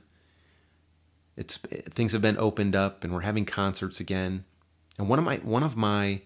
It's 1.37 1.57
things 1.57 2.13
have 2.13 2.21
been 2.21 2.37
opened 2.37 2.75
up 2.75 3.03
and 3.03 3.13
we're 3.13 3.21
having 3.21 3.45
concerts 3.45 3.99
again. 3.99 4.45
And 4.97 5.09
one 5.09 5.19
of 5.19 5.25
my 5.25 5.37
one 5.37 5.61
of 5.61 5.75
my 5.75 6.21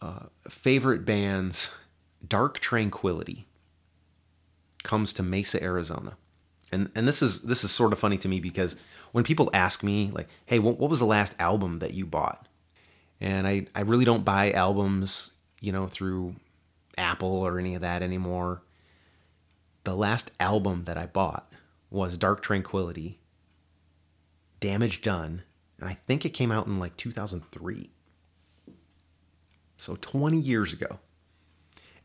uh, 0.00 0.26
favorite 0.48 1.04
bands, 1.04 1.70
Dark 2.26 2.58
Tranquillity, 2.58 3.46
comes 4.82 5.12
to 5.14 5.22
Mesa, 5.22 5.62
Arizona. 5.62 6.16
And 6.72 6.90
and 6.94 7.06
this 7.08 7.20
is 7.22 7.42
this 7.42 7.64
is 7.64 7.70
sort 7.70 7.92
of 7.92 7.98
funny 7.98 8.18
to 8.18 8.28
me 8.28 8.40
because 8.40 8.76
when 9.12 9.24
people 9.24 9.50
ask 9.52 9.82
me 9.82 10.10
like, 10.12 10.28
"Hey, 10.46 10.58
what, 10.58 10.78
what 10.78 10.90
was 10.90 11.00
the 11.00 11.06
last 11.06 11.34
album 11.38 11.80
that 11.80 11.94
you 11.94 12.06
bought?" 12.06 12.46
and 13.20 13.46
I 13.46 13.66
I 13.74 13.82
really 13.82 14.04
don't 14.04 14.24
buy 14.24 14.52
albums, 14.52 15.32
you 15.60 15.72
know, 15.72 15.86
through 15.86 16.36
Apple 16.96 17.28
or 17.28 17.58
any 17.58 17.74
of 17.74 17.82
that 17.82 18.02
anymore. 18.02 18.62
The 19.84 19.94
last 19.94 20.30
album 20.40 20.84
that 20.84 20.98
I 20.98 21.06
bought 21.06 21.52
was 21.90 22.16
Dark 22.16 22.42
Tranquillity, 22.42 23.18
Damage 24.60 25.02
Done, 25.02 25.42
and 25.78 25.88
I 25.88 25.98
think 26.06 26.24
it 26.24 26.30
came 26.30 26.52
out 26.52 26.66
in 26.66 26.78
like 26.78 26.96
2003. 26.96 27.90
So 29.80 29.96
20 29.96 30.38
years 30.38 30.74
ago. 30.74 30.98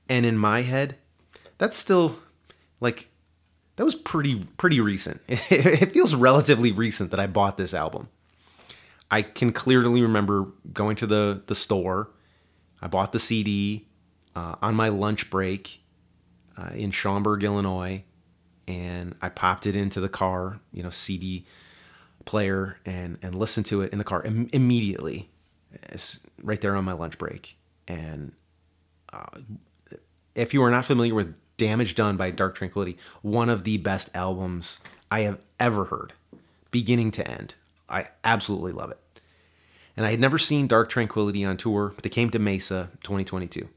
And 0.08 0.26
in 0.26 0.38
my 0.38 0.62
head, 0.62 0.96
that's 1.58 1.76
still 1.76 2.18
like 2.80 3.10
that 3.76 3.84
was 3.84 3.96
pretty 3.96 4.46
pretty 4.58 4.80
recent. 4.80 5.20
It 5.28 5.92
feels 5.92 6.16
relatively 6.16 6.72
recent 6.72 7.12
that 7.12 7.20
I 7.20 7.28
bought 7.28 7.58
this 7.58 7.74
album. 7.74 8.08
I 9.12 9.24
can 9.24 9.52
clearly 9.52 10.02
remember 10.02 10.48
going 10.72 10.96
to 10.98 11.06
the 11.06 11.44
the 11.48 11.56
store. 11.56 12.12
I 12.82 12.88
bought 12.88 13.12
the 13.12 13.20
CD 13.20 13.88
uh, 14.38 14.56
on 14.62 14.76
my 14.76 14.88
lunch 14.88 15.30
break 15.30 15.82
uh, 16.58 16.70
in 16.74 16.92
Schaumburg, 16.92 17.44
Illinois, 17.44 18.04
and 18.70 19.16
I 19.22 19.28
popped 19.28 19.66
it 19.66 19.76
into 19.76 20.00
the 20.00 20.10
car, 20.10 20.62
you 20.72 20.82
know, 20.82 20.90
CD 20.92 21.46
player, 22.24 22.78
and 22.86 23.18
and 23.22 23.36
listened 23.36 23.66
to 23.66 23.82
it 23.82 23.92
in 23.92 23.98
the 23.98 24.06
car 24.06 24.24
Im- 24.24 24.50
immediately, 24.54 25.30
it's 25.90 26.22
right 26.42 26.62
there 26.62 26.78
on 26.78 26.86
my 26.86 26.94
lunch 26.94 27.18
break. 27.18 27.58
And 27.88 28.34
uh, 29.12 29.40
if 30.34 30.54
you 30.54 30.64
are 30.64 30.72
not 30.72 30.86
familiar 30.86 31.14
with 31.14 31.36
Damage 31.58 31.96
Done 31.96 32.18
by 32.18 32.32
Dark 32.32 32.56
Tranquillity, 32.56 32.98
one 33.22 33.50
of 33.50 33.64
the 33.64 33.78
best 33.78 34.10
albums 34.14 34.80
I 35.10 35.22
have 35.22 35.40
ever 35.60 35.86
heard, 35.86 36.14
beginning 36.72 37.12
to 37.12 37.28
end. 37.28 37.56
I 37.88 38.08
absolutely 38.24 38.72
love 38.72 38.92
it. 38.92 39.00
And 39.96 40.06
I 40.06 40.12
had 40.12 40.20
never 40.20 40.38
seen 40.38 40.68
Dark 40.68 40.90
Tranquillity 40.90 41.46
on 41.46 41.58
tour, 41.58 41.94
but 41.96 42.04
they 42.04 42.10
came 42.10 42.30
to 42.32 42.40
Mesa 42.40 42.90
2022. 43.04 43.70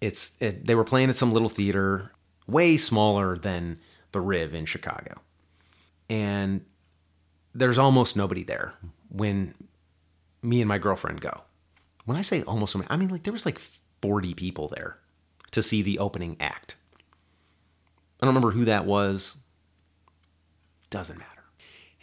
It's 0.00 0.32
it, 0.40 0.66
they 0.66 0.74
were 0.74 0.84
playing 0.84 1.08
at 1.08 1.16
some 1.16 1.32
little 1.32 1.48
theater, 1.48 2.12
way 2.46 2.76
smaller 2.76 3.36
than 3.36 3.78
the 4.12 4.20
Riv 4.20 4.54
in 4.54 4.66
Chicago, 4.66 5.20
and 6.10 6.64
there's 7.54 7.78
almost 7.78 8.16
nobody 8.16 8.42
there 8.42 8.74
when 9.08 9.54
me 10.42 10.60
and 10.60 10.68
my 10.68 10.78
girlfriend 10.78 11.20
go. 11.20 11.42
When 12.04 12.16
I 12.16 12.22
say 12.22 12.42
almost, 12.42 12.76
I 12.88 12.96
mean 12.96 13.08
like 13.08 13.22
there 13.22 13.32
was 13.32 13.46
like 13.46 13.60
40 14.00 14.34
people 14.34 14.68
there 14.68 14.98
to 15.52 15.62
see 15.62 15.82
the 15.82 15.98
opening 15.98 16.36
act. 16.40 16.76
I 18.20 18.26
don't 18.26 18.34
remember 18.34 18.52
who 18.52 18.64
that 18.64 18.86
was. 18.86 19.36
Doesn't 20.90 21.18
matter. 21.18 21.42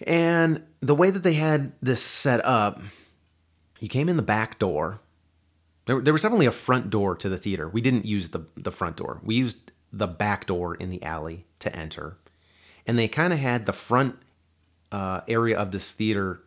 And 0.05 0.63
the 0.79 0.95
way 0.95 1.09
that 1.09 1.23
they 1.23 1.33
had 1.33 1.73
this 1.81 2.01
set 2.01 2.43
up, 2.45 2.81
you 3.79 3.89
came 3.89 4.09
in 4.09 4.17
the 4.17 4.23
back 4.23 4.59
door. 4.59 5.01
There, 5.85 6.01
there 6.01 6.13
was 6.13 6.21
definitely 6.21 6.45
a 6.45 6.51
front 6.51 6.89
door 6.89 7.15
to 7.15 7.29
the 7.29 7.37
theater. 7.37 7.67
We 7.67 7.81
didn't 7.81 8.05
use 8.05 8.29
the, 8.29 8.45
the 8.55 8.71
front 8.71 8.97
door, 8.97 9.19
we 9.23 9.35
used 9.35 9.71
the 9.91 10.07
back 10.07 10.45
door 10.45 10.75
in 10.75 10.89
the 10.89 11.01
alley 11.03 11.45
to 11.59 11.75
enter. 11.75 12.17
And 12.85 12.97
they 12.97 13.07
kind 13.07 13.33
of 13.33 13.39
had 13.39 13.65
the 13.65 13.73
front 13.73 14.17
uh, 14.91 15.21
area 15.27 15.57
of 15.57 15.71
this 15.71 15.91
theater 15.91 16.41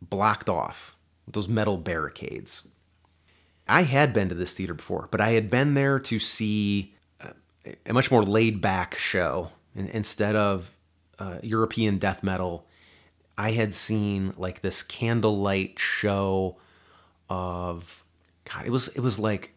blocked 0.00 0.48
off 0.48 0.96
those 1.32 1.48
metal 1.48 1.76
barricades. 1.76 2.66
I 3.68 3.82
had 3.82 4.12
been 4.12 4.28
to 4.28 4.34
this 4.34 4.54
theater 4.54 4.74
before, 4.74 5.08
but 5.10 5.20
I 5.20 5.30
had 5.30 5.48
been 5.48 5.74
there 5.74 5.98
to 6.00 6.18
see 6.18 6.94
a 7.86 7.92
much 7.92 8.10
more 8.10 8.24
laid 8.24 8.60
back 8.60 8.96
show 8.96 9.50
instead 9.74 10.36
of 10.36 10.76
uh, 11.18 11.38
European 11.42 11.98
death 11.98 12.22
metal, 12.22 12.66
I 13.36 13.52
had 13.52 13.74
seen 13.74 14.34
like 14.36 14.60
this 14.60 14.82
candlelight 14.82 15.78
show 15.78 16.56
of 17.28 18.04
God. 18.44 18.66
It 18.66 18.70
was 18.70 18.88
it 18.88 19.00
was 19.00 19.18
like 19.18 19.54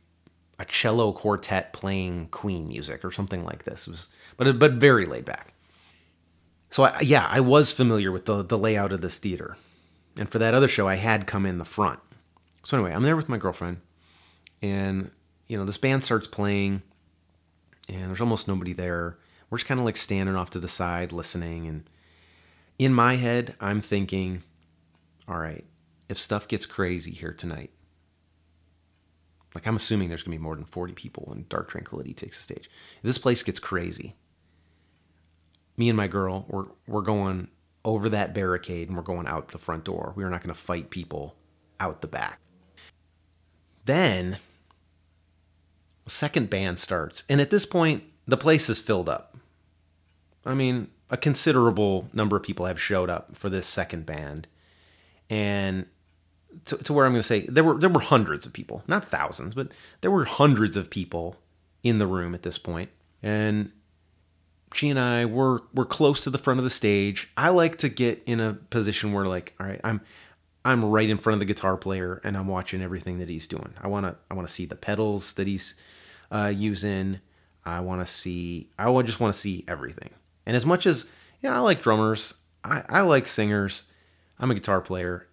a 0.59 0.65
cello 0.65 1.11
quartet 1.11 1.73
playing 1.73 2.27
Queen 2.29 2.67
music 2.67 3.03
or 3.03 3.11
something 3.11 3.43
like 3.43 3.63
this. 3.63 3.87
It 3.87 3.91
was 3.91 4.07
but 4.37 4.59
but 4.59 4.73
very 4.73 5.05
laid 5.05 5.25
back. 5.25 5.53
So 6.69 6.83
I, 6.85 7.01
yeah, 7.01 7.27
I 7.29 7.39
was 7.39 7.71
familiar 7.71 8.11
with 8.11 8.25
the 8.25 8.43
the 8.43 8.57
layout 8.57 8.93
of 8.93 9.01
this 9.01 9.17
theater, 9.17 9.57
and 10.17 10.29
for 10.29 10.39
that 10.39 10.53
other 10.53 10.67
show, 10.67 10.87
I 10.87 10.95
had 10.95 11.27
come 11.27 11.45
in 11.45 11.57
the 11.57 11.65
front. 11.65 11.99
So 12.63 12.77
anyway, 12.77 12.93
I'm 12.93 13.03
there 13.03 13.15
with 13.15 13.29
my 13.29 13.37
girlfriend, 13.37 13.81
and 14.61 15.11
you 15.47 15.57
know 15.57 15.65
this 15.65 15.77
band 15.77 16.03
starts 16.03 16.27
playing, 16.27 16.81
and 17.89 18.07
there's 18.07 18.21
almost 18.21 18.47
nobody 18.47 18.73
there 18.73 19.17
we're 19.53 19.59
just 19.59 19.67
kind 19.67 19.79
of 19.79 19.85
like 19.85 19.97
standing 19.97 20.35
off 20.35 20.49
to 20.49 20.59
the 20.59 20.67
side 20.67 21.11
listening 21.11 21.67
and 21.67 21.87
in 22.79 22.91
my 22.91 23.17
head 23.17 23.55
i'm 23.61 23.81
thinking 23.81 24.41
all 25.27 25.37
right 25.37 25.63
if 26.09 26.17
stuff 26.17 26.47
gets 26.47 26.65
crazy 26.65 27.11
here 27.11 27.31
tonight 27.31 27.69
like 29.53 29.67
i'm 29.67 29.75
assuming 29.75 30.09
there's 30.09 30.23
to 30.23 30.31
be 30.31 30.39
more 30.39 30.55
than 30.55 30.65
40 30.65 30.93
people 30.93 31.25
when 31.27 31.45
dark 31.49 31.69
tranquillity 31.69 32.15
takes 32.15 32.39
the 32.39 32.43
stage 32.43 32.67
if 32.97 33.03
this 33.03 33.19
place 33.19 33.43
gets 33.43 33.59
crazy 33.59 34.15
me 35.77 35.87
and 35.87 35.97
my 35.97 36.07
girl 36.07 36.45
we're, 36.47 36.65
we're 36.87 37.01
going 37.03 37.47
over 37.85 38.09
that 38.09 38.33
barricade 38.33 38.87
and 38.87 38.97
we're 38.97 39.03
going 39.03 39.27
out 39.27 39.49
the 39.49 39.57
front 39.57 39.83
door. 39.83 40.13
We 40.15 40.23
are 40.23 40.29
not 40.29 40.41
going 40.41 40.53
to 40.53 40.59
fight 40.59 40.89
people 40.89 41.35
out 41.79 42.01
the 42.01 42.07
back. 42.07 42.39
Then 43.85 44.37
the 46.05 46.09
second 46.09 46.49
band 46.49 46.79
starts 46.79 47.23
and 47.27 47.41
at 47.41 47.49
this 47.49 47.65
point 47.65 48.03
the 48.27 48.37
place 48.37 48.69
is 48.69 48.79
filled 48.79 49.09
up. 49.09 49.37
I 50.45 50.53
mean, 50.53 50.89
a 51.09 51.17
considerable 51.17 52.09
number 52.13 52.35
of 52.35 52.43
people 52.43 52.65
have 52.65 52.81
showed 52.81 53.09
up 53.09 53.35
for 53.35 53.49
this 53.49 53.67
second 53.67 54.05
band, 54.05 54.47
and 55.29 55.85
to, 56.65 56.77
to 56.77 56.93
where 56.93 57.05
I'm 57.05 57.11
going 57.11 57.21
to 57.21 57.27
say 57.27 57.41
there 57.41 57.63
were 57.63 57.75
there 57.77 57.89
were 57.89 58.01
hundreds 58.01 58.45
of 58.45 58.53
people, 58.53 58.83
not 58.87 59.05
thousands, 59.05 59.55
but 59.55 59.69
there 60.01 60.11
were 60.11 60.25
hundreds 60.25 60.75
of 60.75 60.89
people 60.89 61.37
in 61.83 61.97
the 61.97 62.07
room 62.07 62.33
at 62.33 62.43
this 62.43 62.57
point, 62.57 62.89
and 63.21 63.71
she 64.73 64.89
and 64.89 64.99
I 64.99 65.25
were 65.25 65.61
were 65.73 65.85
close 65.85 66.21
to 66.21 66.29
the 66.29 66.37
front 66.37 66.59
of 66.59 66.63
the 66.63 66.69
stage. 66.69 67.29
I 67.37 67.49
like 67.49 67.77
to 67.79 67.89
get 67.89 68.23
in 68.25 68.39
a 68.39 68.53
position 68.53 69.13
where 69.13 69.25
like, 69.25 69.53
all 69.59 69.67
right, 69.67 69.81
I'm 69.83 70.01
I'm 70.65 70.85
right 70.85 71.09
in 71.09 71.17
front 71.17 71.35
of 71.35 71.39
the 71.39 71.45
guitar 71.45 71.77
player 71.77 72.21
and 72.23 72.37
I'm 72.37 72.47
watching 72.47 72.81
everything 72.81 73.19
that 73.19 73.29
he's 73.29 73.47
doing. 73.47 73.73
I 73.81 73.87
want 73.87 74.05
to 74.05 74.15
I 74.29 74.33
want 74.33 74.47
to 74.47 74.53
see 74.53 74.65
the 74.65 74.75
pedals 74.75 75.33
that 75.33 75.47
he's 75.47 75.75
uh, 76.31 76.51
using. 76.55 77.19
I 77.65 77.79
want 77.81 78.05
to 78.05 78.11
see 78.11 78.69
I 78.77 79.01
just 79.01 79.19
want 79.19 79.33
to 79.33 79.39
see 79.39 79.63
everything. 79.67 80.09
And 80.45 80.55
as 80.55 80.65
much 80.65 80.85
as, 80.85 81.05
yeah, 81.41 81.55
I 81.55 81.59
like 81.59 81.81
drummers, 81.81 82.33
I, 82.63 82.83
I 82.89 83.01
like 83.01 83.27
singers, 83.27 83.83
I'm 84.39 84.51
a 84.51 84.55
guitar 84.55 84.81
player, 84.81 85.27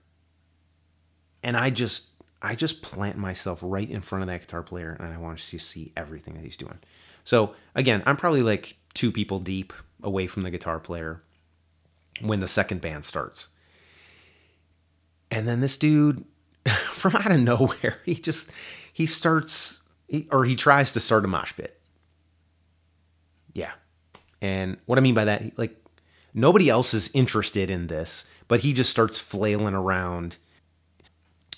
and 1.42 1.56
I 1.56 1.70
just 1.70 2.08
I 2.42 2.54
just 2.54 2.82
plant 2.82 3.18
myself 3.18 3.58
right 3.62 3.88
in 3.88 4.00
front 4.00 4.22
of 4.22 4.28
that 4.28 4.40
guitar 4.40 4.62
player 4.62 4.96
and 4.98 5.12
I 5.12 5.18
want 5.18 5.38
to 5.38 5.58
see 5.58 5.92
everything 5.96 6.34
that 6.34 6.44
he's 6.44 6.56
doing. 6.56 6.78
So 7.24 7.54
again, 7.74 8.02
I'm 8.06 8.16
probably 8.16 8.42
like 8.42 8.76
two 8.94 9.12
people 9.12 9.38
deep 9.38 9.72
away 10.02 10.26
from 10.26 10.42
the 10.42 10.50
guitar 10.50 10.78
player 10.78 11.22
when 12.20 12.40
the 12.40 12.46
second 12.46 12.80
band 12.80 13.04
starts. 13.04 13.48
And 15.30 15.46
then 15.46 15.60
this 15.60 15.78
dude 15.78 16.24
from 16.90 17.16
out 17.16 17.30
of 17.30 17.40
nowhere, 17.40 17.98
he 18.04 18.14
just 18.14 18.50
he 18.92 19.06
starts 19.06 19.82
he, 20.08 20.28
or 20.30 20.44
he 20.44 20.56
tries 20.56 20.92
to 20.92 21.00
start 21.00 21.24
a 21.24 21.28
mosh 21.28 21.52
pit. 21.54 21.80
Yeah, 23.52 23.72
and 24.40 24.78
what 24.86 24.98
I 24.98 25.02
mean 25.02 25.14
by 25.14 25.24
that, 25.24 25.58
like 25.58 25.76
nobody 26.34 26.68
else 26.68 26.94
is 26.94 27.10
interested 27.14 27.70
in 27.70 27.86
this, 27.86 28.24
but 28.48 28.60
he 28.60 28.72
just 28.72 28.90
starts 28.90 29.18
flailing 29.18 29.74
around. 29.74 30.36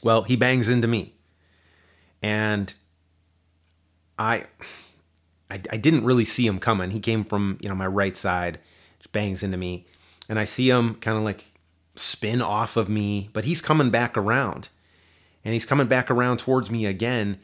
Well, 0.03 0.23
he 0.23 0.37
bangs 0.37 0.69
into 0.69 0.89
me. 0.89 1.15
And 2.23 2.73
I, 4.19 4.45
I, 5.53 5.61
I 5.71 5.77
didn't 5.77 6.05
really 6.05 6.25
see 6.25 6.47
him 6.47 6.59
coming. 6.59 6.91
He 6.91 7.01
came 7.01 7.25
from 7.25 7.59
you 7.61 7.69
know 7.69 7.75
my 7.75 7.87
right 7.87 8.17
side, 8.17 8.59
bangs 9.13 9.43
into 9.43 9.59
me, 9.59 9.87
and 10.29 10.39
I 10.39 10.47
see 10.47 10.71
him 10.71 10.95
kind 10.95 11.19
of 11.19 11.25
like 11.25 11.47
spin 11.95 12.41
off 12.41 12.79
of 12.79 12.89
me, 12.89 13.29
but 13.35 13.45
he's 13.45 13.61
coming 13.61 13.91
back 13.91 14.17
around, 14.17 14.71
and 15.45 15.53
he's 15.53 15.67
coming 15.67 15.89
back 15.89 16.11
around 16.11 16.39
towards 16.39 16.71
me 16.71 16.87
again, 16.87 17.39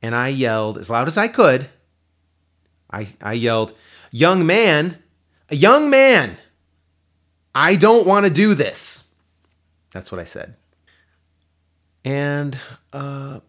and 0.00 0.14
I 0.14 0.28
yelled 0.28 0.78
as 0.78 0.88
loud 0.88 1.08
as 1.08 1.18
I 1.18 1.26
could. 1.26 1.68
I 2.92 3.08
I 3.20 3.32
yelled, 3.32 3.74
"Young 4.12 4.46
man, 4.46 5.02
a 5.50 5.56
young 5.56 5.90
man, 5.90 6.36
I 7.54 7.74
don't 7.74 8.06
want 8.06 8.24
to 8.24 8.32
do 8.32 8.54
this." 8.54 9.02
That's 9.90 10.12
what 10.12 10.20
I 10.20 10.24
said. 10.24 10.54
And 12.04 12.56
uh, 12.92 13.40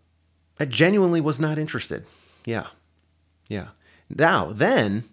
I 0.60 0.66
genuinely 0.66 1.22
was 1.22 1.39
not 1.39 1.60
interested. 1.60 2.06
Yeah. 2.46 2.68
Yeah. 3.48 3.68
Now, 4.10 4.51
then, 4.51 5.04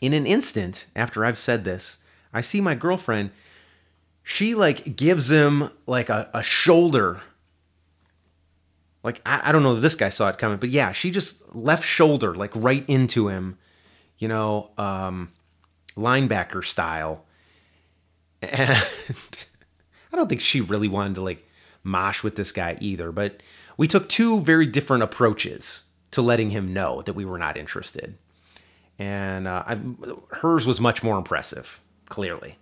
in 0.00 0.12
an 0.12 0.26
instant 0.26 0.86
after 0.96 1.24
I've 1.24 1.38
said 1.38 1.64
this, 1.64 1.98
I 2.32 2.40
see 2.40 2.60
my 2.60 2.74
girlfriend. 2.74 3.30
She 4.22 4.54
like 4.54 4.96
gives 4.96 5.30
him 5.30 5.70
like 5.86 6.08
a, 6.08 6.30
a 6.32 6.42
shoulder. 6.42 7.20
Like, 9.02 9.20
I, 9.26 9.48
I 9.48 9.52
don't 9.52 9.62
know 9.62 9.74
that 9.74 9.80
this 9.80 9.94
guy 9.94 10.08
saw 10.08 10.28
it 10.28 10.38
coming, 10.38 10.58
but 10.58 10.70
yeah, 10.70 10.92
she 10.92 11.10
just 11.10 11.42
left 11.54 11.84
shoulder, 11.84 12.34
like 12.34 12.52
right 12.54 12.84
into 12.88 13.28
him, 13.28 13.58
you 14.18 14.28
know, 14.28 14.70
um, 14.78 15.32
linebacker 15.96 16.64
style. 16.64 17.24
And 18.40 18.70
I 20.12 20.16
don't 20.16 20.28
think 20.28 20.40
she 20.40 20.60
really 20.60 20.88
wanted 20.88 21.16
to 21.16 21.22
like 21.22 21.46
mosh 21.82 22.22
with 22.22 22.36
this 22.36 22.52
guy 22.52 22.78
either, 22.80 23.12
but 23.12 23.42
we 23.76 23.88
took 23.88 24.08
two 24.08 24.40
very 24.40 24.66
different 24.66 25.02
approaches 25.02 25.82
to 26.12 26.22
letting 26.22 26.50
him 26.50 26.72
know 26.72 27.02
that 27.02 27.14
we 27.14 27.24
were 27.24 27.38
not 27.38 27.58
interested. 27.58 28.16
And 28.98 29.48
uh, 29.48 29.64
I, 29.66 29.78
hers 30.36 30.66
was 30.66 30.80
much 30.80 31.02
more 31.02 31.18
impressive, 31.18 31.80
clearly. 32.08 32.58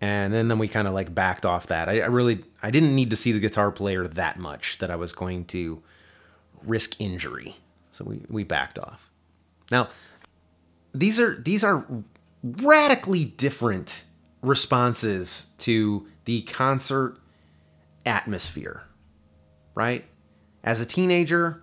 And 0.00 0.32
then, 0.32 0.48
then 0.48 0.58
we 0.58 0.68
kind 0.68 0.88
of 0.88 0.94
like 0.94 1.14
backed 1.14 1.44
off 1.44 1.66
that. 1.66 1.88
I, 1.88 2.00
I 2.00 2.06
really 2.06 2.44
I 2.62 2.70
didn't 2.70 2.94
need 2.94 3.10
to 3.10 3.16
see 3.16 3.32
the 3.32 3.40
guitar 3.40 3.70
player 3.70 4.06
that 4.06 4.38
much 4.38 4.78
that 4.78 4.90
I 4.90 4.96
was 4.96 5.12
going 5.12 5.44
to 5.46 5.82
risk 6.62 7.00
injury. 7.00 7.56
So 7.92 8.04
we, 8.04 8.20
we 8.28 8.44
backed 8.44 8.78
off. 8.78 9.10
Now, 9.70 9.88
these 10.94 11.20
are 11.20 11.40
these 11.40 11.62
are 11.62 11.84
radically 12.42 13.24
different 13.24 14.04
responses 14.42 15.46
to 15.58 16.06
the 16.24 16.42
concert 16.42 17.18
atmosphere, 18.06 18.84
right? 19.74 20.04
As 20.64 20.80
a 20.80 20.86
teenager, 20.86 21.62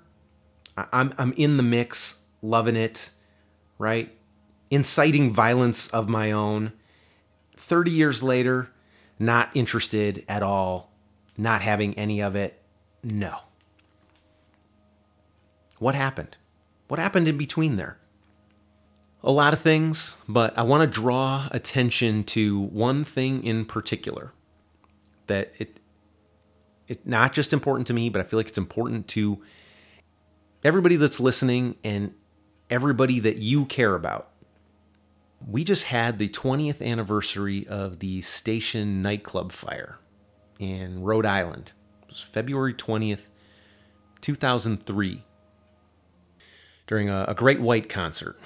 I'm, 0.78 1.14
I'm 1.18 1.34
in 1.34 1.58
the 1.58 1.64
mix, 1.64 2.18
loving 2.42 2.76
it, 2.76 3.12
right? 3.78 4.16
Inciting 4.70 5.34
violence 5.34 5.88
of 5.90 6.08
my 6.08 6.32
own. 6.32 6.74
30 7.58 7.92
years 7.92 8.22
later, 8.22 8.70
not 9.20 9.50
interested 9.56 10.24
at 10.30 10.44
all, 10.44 10.92
not 11.38 11.62
having 11.62 11.94
any 11.96 12.22
of 12.22 12.36
it. 12.36 12.62
No. 13.04 13.40
What 15.80 15.96
happened? 15.96 16.38
What 16.88 17.00
happened 17.00 17.28
in 17.28 17.38
between 17.38 17.78
there? 17.78 17.98
A 19.24 19.32
lot 19.32 19.54
of 19.54 19.60
things, 19.60 20.16
but 20.28 20.58
I 20.58 20.62
want 20.62 20.82
to 20.82 21.00
draw 21.02 21.48
attention 21.52 22.24
to 22.26 22.60
one 22.60 23.04
thing 23.04 23.44
in 23.44 23.66
particular 23.66 24.32
that 25.26 25.52
it 25.58 25.80
it's 26.88 27.06
not 27.06 27.34
just 27.34 27.52
important 27.52 27.86
to 27.88 27.94
me, 27.94 28.10
but 28.10 28.22
I 28.22 28.24
feel 28.24 28.40
like 28.40 28.48
it's 28.48 28.58
important 28.58 29.10
to 29.10 29.42
everybody 30.64 30.96
that's 30.96 31.20
listening 31.20 31.76
and 31.84 32.14
everybody 32.70 33.20
that 33.20 33.38
you 33.38 33.66
care 33.66 33.96
about. 33.96 34.30
We 35.46 35.64
just 35.64 35.84
had 35.84 36.18
the 36.18 36.30
20th 36.30 36.82
anniversary 36.82 37.68
of 37.68 38.00
the 38.00 38.22
station 38.22 39.02
nightclub 39.02 39.52
fire 39.52 39.98
in 40.60 41.04
Rhode 41.04 41.26
Island. 41.26 41.74
It 42.04 42.10
was 42.10 42.22
February 42.22 42.74
20th, 42.74 43.28
2003, 44.22 45.24
during 46.88 47.10
a, 47.10 47.26
a 47.28 47.36
Great 47.36 47.62
White 47.62 47.88
concert. 47.88 48.39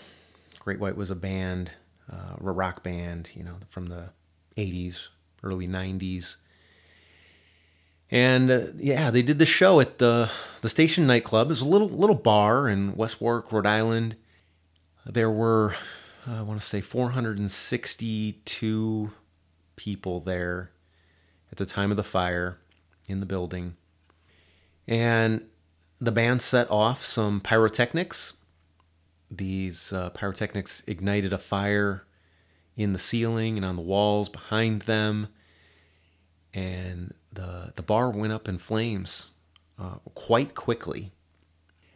Great 0.59 0.79
White 0.79 0.97
was 0.97 1.09
a 1.09 1.15
band, 1.15 1.71
uh, 2.11 2.35
a 2.39 2.51
rock 2.51 2.83
band, 2.83 3.29
you 3.33 3.43
know, 3.43 3.55
from 3.69 3.87
the 3.87 4.09
80s, 4.57 5.07
early 5.43 5.67
90s. 5.67 6.35
And 8.11 8.51
uh, 8.51 8.65
yeah, 8.77 9.09
they 9.09 9.21
did 9.21 9.39
the 9.39 9.45
show 9.45 9.79
at 9.79 9.97
the 9.97 10.29
the 10.59 10.67
station 10.67 11.07
nightclub. 11.07 11.49
It's 11.49 11.61
a 11.61 11.65
little 11.65 11.87
little 11.87 12.15
bar 12.15 12.67
in 12.67 12.93
West 12.95 13.21
Warwick, 13.21 13.49
Rhode 13.51 13.65
Island. 13.65 14.17
There 15.05 15.31
were, 15.31 15.75
uh, 16.27 16.39
I 16.39 16.41
want 16.41 16.59
to 16.61 16.67
say, 16.67 16.81
462 16.81 19.11
people 19.77 20.19
there 20.19 20.71
at 21.51 21.57
the 21.57 21.65
time 21.65 21.89
of 21.89 21.97
the 21.97 22.03
fire 22.03 22.59
in 23.07 23.21
the 23.21 23.25
building, 23.25 23.77
and 24.87 25.45
the 25.99 26.11
band 26.11 26.41
set 26.41 26.69
off 26.69 27.05
some 27.05 27.39
pyrotechnics. 27.39 28.33
These 29.31 29.93
uh, 29.93 30.09
pyrotechnics 30.09 30.83
ignited 30.85 31.31
a 31.31 31.37
fire 31.37 32.03
in 32.75 32.91
the 32.91 32.99
ceiling 32.99 33.55
and 33.55 33.65
on 33.65 33.77
the 33.77 33.81
walls 33.81 34.27
behind 34.27 34.81
them, 34.81 35.29
and 36.53 37.13
the 37.31 37.73
the 37.75 37.83
bar 37.83 38.09
went 38.09 38.33
up 38.33 38.47
in 38.47 38.57
flames 38.57 39.27
uh, 39.79 39.95
quite 40.13 40.55
quickly, 40.55 41.11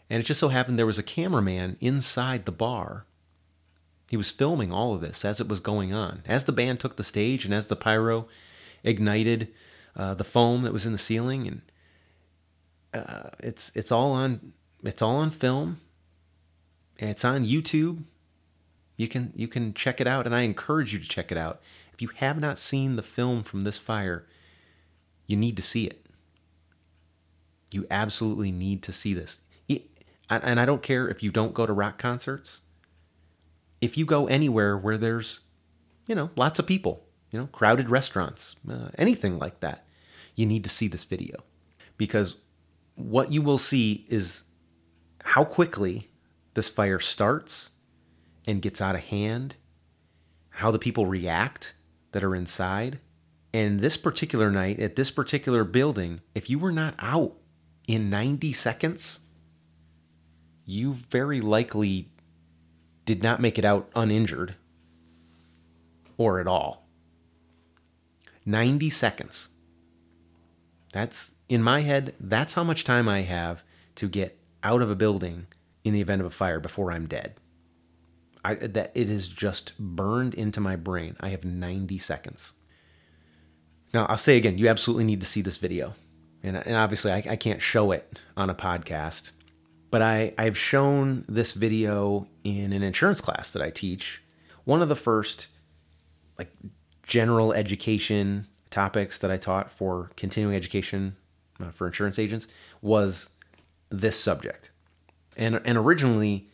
and 0.09 0.19
it 0.19 0.25
just 0.25 0.39
so 0.39 0.49
happened 0.49 0.79
there 0.79 0.85
was 0.85 0.99
a 0.99 1.03
cameraman 1.03 1.77
inside 1.81 2.45
the 2.45 2.51
bar. 2.51 3.05
He 4.09 4.17
was 4.17 4.31
filming 4.31 4.71
all 4.71 4.93
of 4.93 5.01
this 5.01 5.25
as 5.25 5.41
it 5.41 5.47
was 5.47 5.59
going 5.59 5.93
on, 5.93 6.21
as 6.25 6.43
the 6.43 6.51
band 6.51 6.79
took 6.79 6.95
the 6.95 7.03
stage 7.03 7.43
and 7.43 7.53
as 7.53 7.67
the 7.67 7.75
pyro 7.75 8.27
ignited 8.83 9.49
uh, 9.95 10.13
the 10.13 10.23
foam 10.23 10.61
that 10.61 10.73
was 10.73 10.85
in 10.85 10.91
the 10.91 10.97
ceiling, 10.97 11.47
and 11.47 11.61
uh, 12.93 13.29
it's 13.39 13.71
it's 13.75 13.91
all 13.91 14.11
on 14.11 14.53
it's 14.83 15.01
all 15.01 15.17
on 15.17 15.31
film. 15.31 15.81
It's 16.97 17.25
on 17.25 17.45
YouTube. 17.45 18.03
You 18.95 19.07
can 19.07 19.33
you 19.35 19.47
can 19.47 19.73
check 19.73 19.99
it 19.99 20.07
out, 20.07 20.25
and 20.25 20.35
I 20.35 20.41
encourage 20.41 20.93
you 20.93 20.99
to 20.99 21.07
check 21.07 21.31
it 21.31 21.37
out. 21.37 21.61
If 21.93 22.01
you 22.01 22.09
have 22.15 22.39
not 22.39 22.59
seen 22.59 22.95
the 22.95 23.03
film 23.03 23.43
from 23.43 23.63
this 23.63 23.77
fire, 23.77 24.25
you 25.27 25.35
need 25.37 25.57
to 25.57 25.63
see 25.63 25.85
it. 25.85 26.05
You 27.71 27.85
absolutely 27.89 28.51
need 28.51 28.83
to 28.83 28.91
see 28.91 29.13
this. 29.13 29.39
And 30.27 30.59
I 30.59 30.65
don't 30.65 30.81
care 30.81 31.07
if 31.07 31.21
you 31.21 31.31
don't 31.31 31.53
go 31.53 31.67
to 31.67 31.73
rock 31.73 31.99
concerts. 31.99 32.61
If 33.79 33.95
you 33.95 34.05
go 34.05 34.25
anywhere 34.25 34.75
where 34.75 34.97
there's, 34.97 35.41
you 36.07 36.15
know, 36.15 36.31
lots 36.35 36.57
of 36.57 36.65
people, 36.65 37.05
you 37.29 37.37
know, 37.37 37.45
crowded 37.47 37.89
restaurants, 37.89 38.55
uh, 38.67 38.89
anything 38.97 39.37
like 39.37 39.59
that, 39.59 39.85
you 40.35 40.47
need 40.47 40.63
to 40.63 40.69
see 40.71 40.87
this 40.87 41.03
video. 41.03 41.43
Because 41.97 42.37
what 42.95 43.31
you 43.31 43.43
will 43.43 43.59
see 43.59 44.05
is 44.09 44.43
how 45.23 45.43
quickly 45.43 46.09
this 46.55 46.69
fire 46.69 46.99
starts 46.99 47.69
and 48.47 48.63
gets 48.63 48.81
out 48.81 48.95
of 48.95 49.01
hand, 49.01 49.57
how 50.49 50.71
the 50.71 50.79
people 50.79 51.05
react 51.05 51.75
that 52.13 52.23
are 52.23 52.33
inside, 52.33 52.99
and 53.55 53.79
this 53.79 53.95
particular 53.95 54.51
night 54.51 54.81
at 54.81 54.97
this 54.97 55.09
particular 55.09 55.63
building, 55.63 56.19
if 56.33 56.49
you 56.49 56.59
were 56.59 56.73
not 56.73 56.93
out 56.99 57.37
in 57.87 58.09
90 58.09 58.51
seconds, 58.51 59.19
you 60.65 60.93
very 60.93 61.39
likely 61.39 62.09
did 63.05 63.23
not 63.23 63.39
make 63.39 63.57
it 63.57 63.63
out 63.63 63.89
uninjured 63.95 64.55
or 66.17 66.41
at 66.41 66.47
all. 66.47 66.85
90 68.45 68.89
seconds. 68.89 69.47
That's, 70.91 71.31
in 71.47 71.63
my 71.63 71.79
head, 71.79 72.13
that's 72.19 72.55
how 72.55 72.63
much 72.65 72.83
time 72.83 73.07
I 73.07 73.21
have 73.21 73.63
to 73.95 74.09
get 74.09 74.37
out 74.63 74.81
of 74.81 74.91
a 74.91 74.95
building 74.95 75.47
in 75.85 75.93
the 75.93 76.01
event 76.01 76.19
of 76.19 76.27
a 76.27 76.29
fire 76.29 76.59
before 76.59 76.91
I'm 76.91 77.07
dead. 77.07 77.35
I, 78.43 78.55
that 78.55 78.91
it 78.93 79.09
is 79.09 79.29
just 79.29 79.71
burned 79.79 80.33
into 80.33 80.59
my 80.59 80.75
brain. 80.75 81.15
I 81.21 81.29
have 81.29 81.45
90 81.45 81.97
seconds. 81.99 82.51
Now, 83.93 84.05
I'll 84.07 84.17
say 84.17 84.37
again, 84.37 84.57
you 84.57 84.67
absolutely 84.67 85.05
need 85.05 85.21
to 85.21 85.25
see 85.25 85.41
this 85.41 85.57
video. 85.57 85.93
And, 86.43 86.57
and 86.57 86.75
obviously, 86.75 87.11
I, 87.11 87.23
I 87.29 87.35
can't 87.35 87.61
show 87.61 87.91
it 87.91 88.19
on 88.37 88.49
a 88.49 88.55
podcast, 88.55 89.31
but 89.89 90.01
I, 90.01 90.33
I've 90.37 90.57
shown 90.57 91.25
this 91.27 91.53
video 91.53 92.27
in 92.43 92.73
an 92.73 92.83
insurance 92.83 93.21
class 93.21 93.51
that 93.51 93.61
I 93.61 93.69
teach. 93.69 94.21
One 94.63 94.81
of 94.81 94.89
the 94.89 94.95
first, 94.95 95.47
like, 96.37 96.51
general 97.03 97.53
education 97.53 98.47
topics 98.69 99.17
that 99.19 99.31
I 99.31 99.37
taught 99.37 99.71
for 99.71 100.11
continuing 100.17 100.55
education 100.55 101.15
uh, 101.59 101.71
for 101.71 101.87
insurance 101.87 102.19
agents 102.19 102.47
was 102.81 103.29
this 103.89 104.19
subject. 104.19 104.71
And, 105.37 105.61
and 105.65 105.77
originally, 105.77 106.49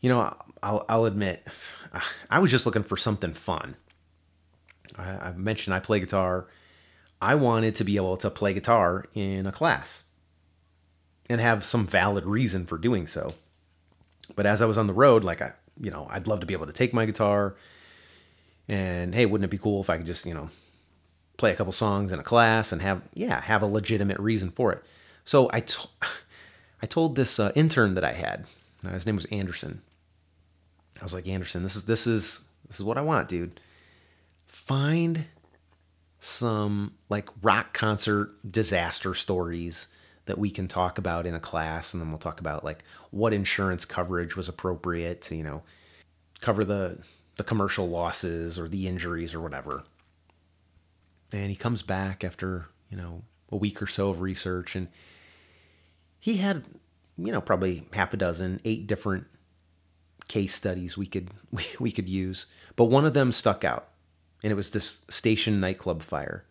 you 0.00 0.08
know, 0.08 0.36
I'll, 0.62 0.84
I'll 0.88 1.04
admit, 1.06 1.46
I 2.30 2.38
was 2.38 2.50
just 2.50 2.66
looking 2.66 2.82
for 2.82 2.96
something 2.96 3.34
fun. 3.34 3.76
I, 4.96 5.28
I 5.28 5.32
mentioned 5.32 5.74
I 5.74 5.80
play 5.80 6.00
guitar. 6.00 6.46
I 7.20 7.34
wanted 7.34 7.74
to 7.76 7.84
be 7.84 7.96
able 7.96 8.16
to 8.18 8.30
play 8.30 8.54
guitar 8.54 9.06
in 9.14 9.46
a 9.46 9.52
class 9.52 10.04
and 11.28 11.40
have 11.40 11.64
some 11.64 11.86
valid 11.86 12.24
reason 12.24 12.66
for 12.66 12.78
doing 12.78 13.06
so. 13.06 13.34
But 14.36 14.46
as 14.46 14.62
I 14.62 14.66
was 14.66 14.78
on 14.78 14.86
the 14.86 14.92
road, 14.92 15.24
like 15.24 15.42
I, 15.42 15.52
you 15.80 15.90
know, 15.90 16.06
I'd 16.10 16.26
love 16.26 16.40
to 16.40 16.46
be 16.46 16.54
able 16.54 16.66
to 16.66 16.72
take 16.72 16.94
my 16.94 17.06
guitar 17.06 17.56
and 18.68 19.14
hey, 19.14 19.26
wouldn't 19.26 19.46
it 19.46 19.50
be 19.50 19.58
cool 19.58 19.80
if 19.80 19.90
I 19.90 19.96
could 19.96 20.06
just, 20.06 20.26
you 20.26 20.34
know, 20.34 20.50
play 21.36 21.52
a 21.52 21.56
couple 21.56 21.72
songs 21.72 22.12
in 22.12 22.18
a 22.18 22.24
class 22.24 22.72
and 22.72 22.82
have, 22.82 23.02
yeah, 23.14 23.40
have 23.40 23.62
a 23.62 23.66
legitimate 23.66 24.18
reason 24.18 24.50
for 24.50 24.72
it. 24.72 24.82
So 25.24 25.50
I, 25.52 25.60
t- 25.60 25.88
I 26.82 26.86
told 26.86 27.16
this 27.16 27.40
uh, 27.40 27.52
intern 27.54 27.94
that 27.94 28.04
I 28.04 28.12
had, 28.12 28.46
uh, 28.86 28.90
his 28.90 29.06
name 29.06 29.16
was 29.16 29.24
Anderson. 29.26 29.82
I 31.00 31.04
was 31.04 31.14
like, 31.14 31.26
Anderson, 31.26 31.62
this 31.62 31.76
is, 31.76 31.84
this 31.84 32.06
is, 32.06 32.42
this 32.68 32.78
is 32.78 32.84
what 32.84 32.98
I 32.98 33.02
want, 33.02 33.28
dude. 33.28 33.60
Find 34.48 35.26
some 36.20 36.94
like 37.08 37.28
rock 37.42 37.72
concert 37.72 38.34
disaster 38.50 39.14
stories 39.14 39.88
that 40.26 40.38
we 40.38 40.50
can 40.50 40.66
talk 40.66 40.98
about 40.98 41.26
in 41.26 41.34
a 41.34 41.40
class 41.40 41.94
and 41.94 42.02
then 42.02 42.10
we'll 42.10 42.18
talk 42.18 42.40
about 42.40 42.64
like 42.64 42.82
what 43.10 43.32
insurance 43.32 43.84
coverage 43.84 44.36
was 44.36 44.48
appropriate 44.48 45.22
to 45.22 45.36
you 45.36 45.44
know 45.44 45.62
cover 46.40 46.64
the 46.64 46.98
the 47.36 47.44
commercial 47.44 47.88
losses 47.88 48.58
or 48.58 48.68
the 48.68 48.86
injuries 48.86 49.32
or 49.32 49.40
whatever. 49.40 49.84
And 51.32 51.50
he 51.50 51.56
comes 51.56 51.82
back 51.82 52.24
after 52.24 52.66
you 52.90 52.96
know 52.96 53.22
a 53.50 53.56
week 53.56 53.80
or 53.80 53.86
so 53.86 54.10
of 54.10 54.20
research 54.20 54.76
and 54.76 54.88
he 56.18 56.38
had 56.38 56.64
you 57.16 57.32
know 57.32 57.40
probably 57.40 57.86
half 57.92 58.12
a 58.12 58.16
dozen 58.16 58.60
eight 58.64 58.86
different 58.86 59.26
case 60.26 60.54
studies 60.54 60.96
we 60.96 61.06
could 61.06 61.30
we, 61.50 61.64
we 61.80 61.92
could 61.92 62.08
use 62.08 62.46
but 62.76 62.84
one 62.84 63.06
of 63.06 63.14
them 63.14 63.32
stuck 63.32 63.64
out 63.64 63.88
and 64.42 64.52
it 64.52 64.56
was 64.56 64.70
this 64.70 65.02
station 65.08 65.60
nightclub 65.60 66.02
fire 66.02 66.44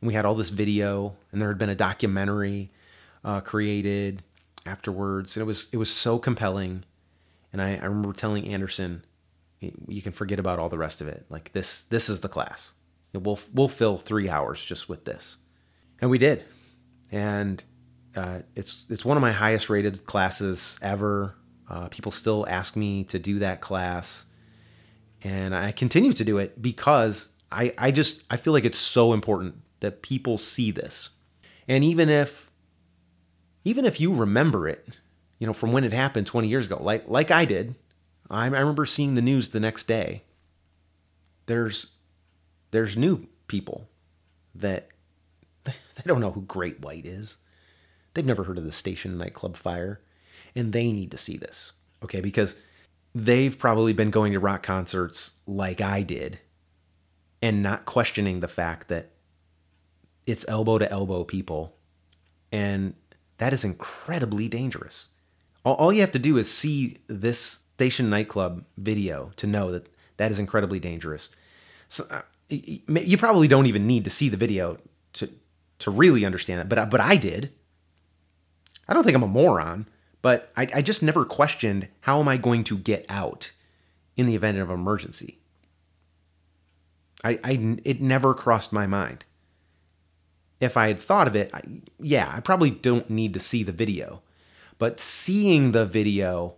and 0.00 0.08
we 0.08 0.14
had 0.14 0.26
all 0.26 0.34
this 0.34 0.50
video 0.50 1.16
and 1.32 1.40
there 1.40 1.48
had 1.48 1.58
been 1.58 1.70
a 1.70 1.74
documentary 1.74 2.70
uh, 3.24 3.40
created 3.40 4.22
afterwards. 4.66 5.36
And 5.36 5.42
it 5.42 5.46
was 5.46 5.68
it 5.72 5.78
was 5.78 5.90
so 5.90 6.18
compelling. 6.18 6.84
And 7.52 7.62
I, 7.62 7.76
I 7.76 7.84
remember 7.86 8.12
telling 8.12 8.46
Anderson, 8.46 9.04
you 9.60 10.02
can 10.02 10.12
forget 10.12 10.38
about 10.38 10.58
all 10.58 10.68
the 10.68 10.78
rest 10.78 11.00
of 11.00 11.08
it. 11.08 11.24
Like 11.30 11.52
this 11.52 11.84
this 11.84 12.08
is 12.08 12.20
the 12.20 12.28
class. 12.28 12.72
We'll 13.12 13.38
we'll 13.52 13.68
fill 13.68 13.96
three 13.96 14.28
hours 14.28 14.62
just 14.64 14.88
with 14.88 15.04
this, 15.04 15.36
and 16.00 16.10
we 16.10 16.18
did. 16.18 16.44
And 17.12 17.62
uh, 18.16 18.40
it's 18.56 18.84
it's 18.90 19.04
one 19.04 19.16
of 19.16 19.20
my 19.20 19.32
highest 19.32 19.70
rated 19.70 20.04
classes 20.04 20.78
ever. 20.82 21.36
Uh, 21.70 21.88
people 21.88 22.12
still 22.12 22.44
ask 22.48 22.76
me 22.76 23.04
to 23.04 23.18
do 23.18 23.38
that 23.38 23.60
class, 23.60 24.24
and 25.22 25.54
I 25.54 25.70
continue 25.72 26.12
to 26.12 26.24
do 26.24 26.38
it 26.38 26.60
because 26.60 27.28
I 27.54 27.72
I 27.78 27.90
just 27.90 28.24
I 28.28 28.36
feel 28.36 28.52
like 28.52 28.64
it's 28.64 28.78
so 28.78 29.12
important 29.12 29.56
that 29.80 30.02
people 30.02 30.36
see 30.38 30.70
this, 30.70 31.10
and 31.68 31.84
even 31.84 32.08
if 32.08 32.50
even 33.64 33.84
if 33.84 34.00
you 34.00 34.12
remember 34.12 34.68
it, 34.68 34.98
you 35.38 35.46
know, 35.46 35.52
from 35.52 35.72
when 35.72 35.84
it 35.84 35.92
happened 35.92 36.26
20 36.26 36.48
years 36.48 36.66
ago, 36.66 36.78
like 36.80 37.04
like 37.08 37.30
I 37.30 37.44
did, 37.44 37.76
I, 38.28 38.44
I 38.44 38.46
remember 38.46 38.86
seeing 38.86 39.14
the 39.14 39.22
news 39.22 39.48
the 39.48 39.60
next 39.60 39.86
day. 39.86 40.24
There's 41.46 41.92
there's 42.72 42.96
new 42.96 43.28
people 43.46 43.88
that 44.54 44.88
they 45.64 45.72
don't 46.04 46.20
know 46.20 46.32
who 46.32 46.42
Great 46.42 46.80
White 46.80 47.06
is. 47.06 47.36
They've 48.14 48.24
never 48.24 48.44
heard 48.44 48.58
of 48.58 48.64
the 48.64 48.72
station 48.72 49.16
nightclub 49.16 49.56
fire, 49.56 50.00
and 50.54 50.72
they 50.72 50.90
need 50.92 51.10
to 51.12 51.18
see 51.18 51.36
this. 51.36 51.72
Okay, 52.02 52.20
because 52.20 52.56
they've 53.14 53.56
probably 53.58 53.92
been 53.92 54.10
going 54.10 54.32
to 54.32 54.40
rock 54.40 54.62
concerts 54.62 55.32
like 55.46 55.80
I 55.80 56.02
did 56.02 56.40
and 57.44 57.62
not 57.62 57.84
questioning 57.84 58.40
the 58.40 58.48
fact 58.48 58.88
that 58.88 59.10
it's 60.26 60.46
elbow 60.48 60.78
to 60.78 60.90
elbow 60.90 61.24
people 61.24 61.76
and 62.50 62.94
that 63.36 63.52
is 63.52 63.64
incredibly 63.64 64.48
dangerous. 64.48 65.10
All, 65.62 65.92
you 65.92 66.00
have 66.00 66.12
to 66.12 66.18
do 66.18 66.38
is 66.38 66.50
see 66.50 66.96
this 67.06 67.58
station 67.74 68.08
nightclub 68.08 68.64
video 68.78 69.30
to 69.36 69.46
know 69.46 69.70
that 69.72 69.88
that 70.16 70.30
is 70.30 70.38
incredibly 70.38 70.80
dangerous. 70.80 71.28
So 71.88 72.06
uh, 72.10 72.22
you 72.48 73.18
probably 73.18 73.46
don't 73.46 73.66
even 73.66 73.86
need 73.86 74.04
to 74.04 74.10
see 74.10 74.30
the 74.30 74.38
video 74.38 74.78
to 75.14 75.28
to 75.80 75.90
really 75.90 76.24
understand 76.24 76.60
that, 76.60 76.68
but 76.70 76.88
but 76.88 77.00
I 77.00 77.16
did. 77.16 77.52
I 78.88 78.94
don't 78.94 79.04
think 79.04 79.16
I'm 79.16 79.22
a 79.22 79.26
moron, 79.26 79.86
but 80.22 80.50
I, 80.56 80.66
I 80.76 80.82
just 80.82 81.02
never 81.02 81.26
questioned 81.26 81.88
how 82.00 82.20
am 82.20 82.28
I 82.28 82.38
going 82.38 82.64
to 82.64 82.78
get 82.78 83.04
out 83.10 83.52
in 84.16 84.24
the 84.24 84.34
event 84.34 84.56
of 84.56 84.70
emergency. 84.70 85.40
I, 87.22 87.38
I 87.44 87.78
it 87.84 88.00
never 88.00 88.34
crossed 88.34 88.72
my 88.72 88.86
mind 88.86 89.24
if 90.64 90.76
I 90.76 90.88
had 90.88 90.98
thought 90.98 91.28
of 91.28 91.36
it, 91.36 91.50
I, 91.52 91.62
yeah, 92.00 92.32
I 92.34 92.40
probably 92.40 92.70
don't 92.70 93.10
need 93.10 93.34
to 93.34 93.40
see 93.40 93.62
the 93.62 93.72
video. 93.72 94.22
But 94.78 95.00
seeing 95.00 95.72
the 95.72 95.86
video, 95.86 96.54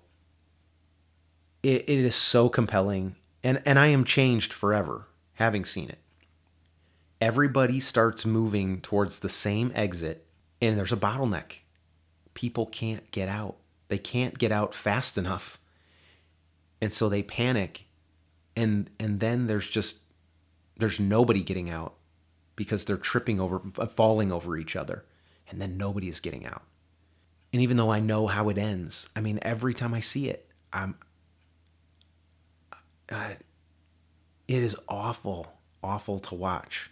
it, 1.63 1.83
it 1.83 1.99
is 1.99 2.15
so 2.15 2.49
compelling. 2.49 3.17
And, 3.43 3.63
and 3.67 3.79
I 3.79 3.89
am 3.89 4.05
changed 4.05 4.53
forever 4.53 5.07
having 5.35 5.65
seen 5.65 5.89
it. 5.89 5.99
Everybody 7.21 7.81
starts 7.81 8.27
moving 8.27 8.81
towards 8.81 9.19
the 9.19 9.29
same 9.29 9.73
exit, 9.75 10.27
and 10.61 10.77
there's 10.79 10.93
a 10.93 10.97
bottleneck. 10.97 11.61
People 12.35 12.67
can't 12.67 13.11
get 13.11 13.29
out. 13.29 13.57
They 13.89 13.99
can't 13.99 14.39
get 14.39 14.53
out 14.53 14.75
fast 14.75 15.17
enough. 15.17 15.59
And 16.81 16.93
so 16.93 17.09
they 17.09 17.23
panic. 17.23 17.85
And 18.55 18.91
and 18.99 19.21
then 19.21 19.47
there's 19.47 19.69
just 19.69 20.01
there's 20.77 21.01
nobody 21.01 21.43
getting 21.43 21.71
out 21.71 21.95
because 22.55 22.85
they're 22.85 22.97
tripping 22.97 23.41
over, 23.41 23.61
falling 23.95 24.33
over 24.33 24.57
each 24.57 24.77
other, 24.77 25.05
and 25.49 25.61
then 25.61 25.77
nobody 25.77 26.09
is 26.09 26.21
getting 26.21 26.47
out. 26.47 26.63
And 27.53 27.63
even 27.63 27.77
though 27.77 27.91
I 27.91 28.01
know 28.01 28.27
how 28.27 28.49
it 28.49 28.59
ends, 28.59 29.09
I 29.15 29.21
mean, 29.21 29.39
every 29.43 29.75
time 29.75 29.95
I 29.95 30.01
see 30.01 30.29
it, 30.29 30.51
I'm, 30.73 30.97
uh, 33.11 33.35
it 34.49 34.63
is 34.63 34.77
awful, 34.89 35.53
awful 35.83 36.19
to 36.21 36.35
watch. 36.35 36.91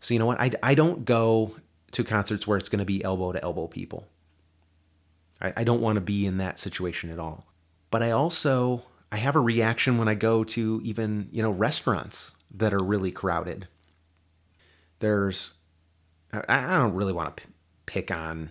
So 0.00 0.12
you 0.12 0.20
know 0.20 0.26
what? 0.26 0.40
I, 0.40 0.50
I 0.62 0.74
don't 0.74 1.04
go 1.04 1.56
to 1.92 2.04
concerts 2.04 2.46
where 2.46 2.58
it's 2.58 2.68
going 2.68 2.80
to 2.80 2.84
be 2.84 3.02
elbow 3.04 3.32
to 3.32 3.42
elbow 3.42 3.66
people. 3.66 4.06
I, 5.40 5.52
I 5.58 5.64
don't 5.64 5.80
want 5.80 5.96
to 5.96 6.00
be 6.00 6.26
in 6.26 6.38
that 6.38 6.58
situation 6.58 7.10
at 7.10 7.18
all. 7.18 7.46
But 7.90 8.02
I 8.02 8.10
also 8.10 8.82
I 9.12 9.16
have 9.16 9.36
a 9.36 9.40
reaction 9.40 9.98
when 9.98 10.08
I 10.08 10.14
go 10.14 10.44
to 10.44 10.80
even 10.84 11.28
you 11.30 11.42
know 11.42 11.50
restaurants 11.50 12.32
that 12.52 12.72
are 12.72 12.82
really 12.82 13.10
crowded. 13.10 13.68
There's, 15.00 15.54
I 16.32 16.78
don't 16.78 16.94
really 16.94 17.12
want 17.12 17.36
to 17.36 17.42
pick 17.86 18.10
on 18.10 18.50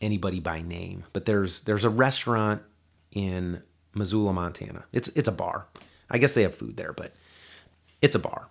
anybody 0.00 0.40
by 0.40 0.62
name, 0.62 1.04
but 1.12 1.24
there's 1.24 1.62
there's 1.62 1.84
a 1.84 1.90
restaurant 1.90 2.62
in 3.12 3.62
Missoula, 3.94 4.32
Montana. 4.32 4.84
It's 4.92 5.08
it's 5.08 5.28
a 5.28 5.32
bar. 5.32 5.66
I 6.10 6.18
guess 6.18 6.32
they 6.32 6.42
have 6.42 6.54
food 6.54 6.76
there, 6.76 6.92
but 6.92 7.14
it's 8.00 8.14
a 8.14 8.20
bar, 8.20 8.48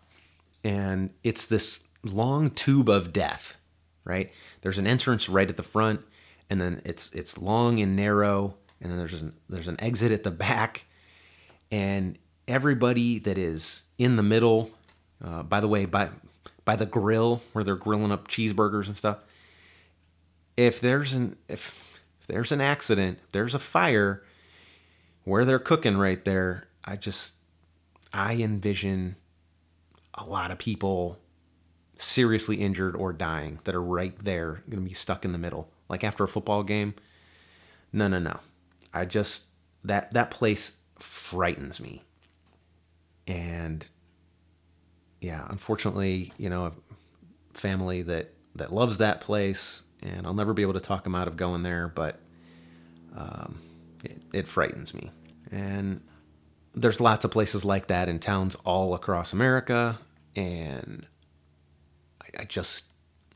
and 0.64 1.12
it's 1.24 1.46
this 1.46 1.84
long 2.04 2.50
tube 2.50 2.90
of 2.90 3.14
death. 3.14 3.58
Right? 4.04 4.32
There's 4.62 4.78
an 4.78 4.88
entrance 4.88 5.28
right 5.28 5.50
at 5.50 5.58
the 5.58 5.64
front, 5.64 6.02
and 6.50 6.62
then 6.62 6.82
it's 6.86 7.12
it's 7.12 7.38
long 7.38 7.80
and 7.80 7.96
narrow, 7.96 8.56
and 8.82 8.92
then 8.92 8.98
there's 9.00 9.22
an, 9.22 9.34
there's 9.50 9.68
an 9.68 9.80
exit 9.80 10.12
at 10.12 10.24
the 10.24 10.32
back, 10.32 10.86
and 11.76 12.18
everybody 12.48 13.20
that 13.20 13.38
is 13.38 13.84
in 13.98 14.16
the 14.16 14.24
middle, 14.24 14.72
uh, 15.22 15.44
by 15.44 15.60
the 15.60 15.68
way, 15.68 15.84
by 15.84 16.08
by 16.64 16.78
the 16.78 16.86
grill 16.86 17.42
where 17.52 17.66
they're 17.66 17.76
grilling 17.76 18.14
up 18.14 18.30
cheeseburgers 18.30 18.88
and 18.88 18.96
stuff. 18.96 19.18
If 20.56 20.80
there's 20.80 21.12
an 21.12 21.36
if, 21.50 22.02
if 22.22 22.28
there's 22.28 22.54
an 22.54 22.62
accident, 22.62 23.20
there's 23.34 23.54
a 23.54 23.60
fire 23.60 24.24
where 25.26 25.44
they're 25.44 25.60
cooking 25.60 25.98
right 25.98 26.24
there, 26.24 26.70
I 26.86 26.96
just 26.96 27.34
I 28.14 28.36
envision 28.36 29.18
a 30.14 30.24
lot 30.24 30.52
of 30.52 30.58
people 30.58 31.20
seriously 31.98 32.56
injured 32.56 32.96
or 32.96 33.12
dying 33.12 33.60
that 33.66 33.76
are 33.76 33.82
right 33.82 34.18
there, 34.24 34.64
going 34.70 34.82
to 34.82 34.90
be 34.90 34.94
stuck 34.94 35.26
in 35.26 35.34
the 35.34 35.38
middle. 35.38 35.70
Like 35.90 36.06
after 36.06 36.24
a 36.24 36.28
football 36.30 36.64
game. 36.64 36.94
No, 37.92 38.08
no, 38.08 38.20
no. 38.20 38.40
I 38.94 39.04
just 39.04 39.48
that 39.84 40.14
that 40.14 40.32
place 40.32 40.78
frightens 41.00 41.80
me 41.80 42.04
and 43.28 43.88
yeah, 45.22 45.46
unfortunately, 45.50 46.34
you 46.38 46.50
know, 46.50 46.66
a 46.66 46.72
family 47.58 48.02
that 48.04 48.32
that 48.56 48.72
loves 48.72 49.00
that 49.00 49.22
place, 49.22 49.82
and 50.02 50.26
I'll 50.26 50.34
never 50.34 50.54
be 50.54 50.62
able 50.62 50.74
to 50.74 50.80
talk 50.80 51.04
them 51.04 51.16
out 51.16 51.28
of 51.28 51.36
going 51.36 51.64
there, 51.64 51.88
but 51.88 52.20
um, 53.16 53.60
it, 54.04 54.22
it 54.34 54.48
frightens 54.48 54.94
me. 54.94 55.12
And 55.52 56.02
there's 56.74 57.02
lots 57.02 57.26
of 57.26 57.32
places 57.32 57.66
like 57.66 57.88
that 57.88 58.08
in 58.08 58.20
towns 58.20 58.56
all 58.66 58.94
across 58.94 59.34
America, 59.34 60.00
and 60.36 61.08
I, 62.22 62.42
I 62.42 62.44
just 62.46 62.86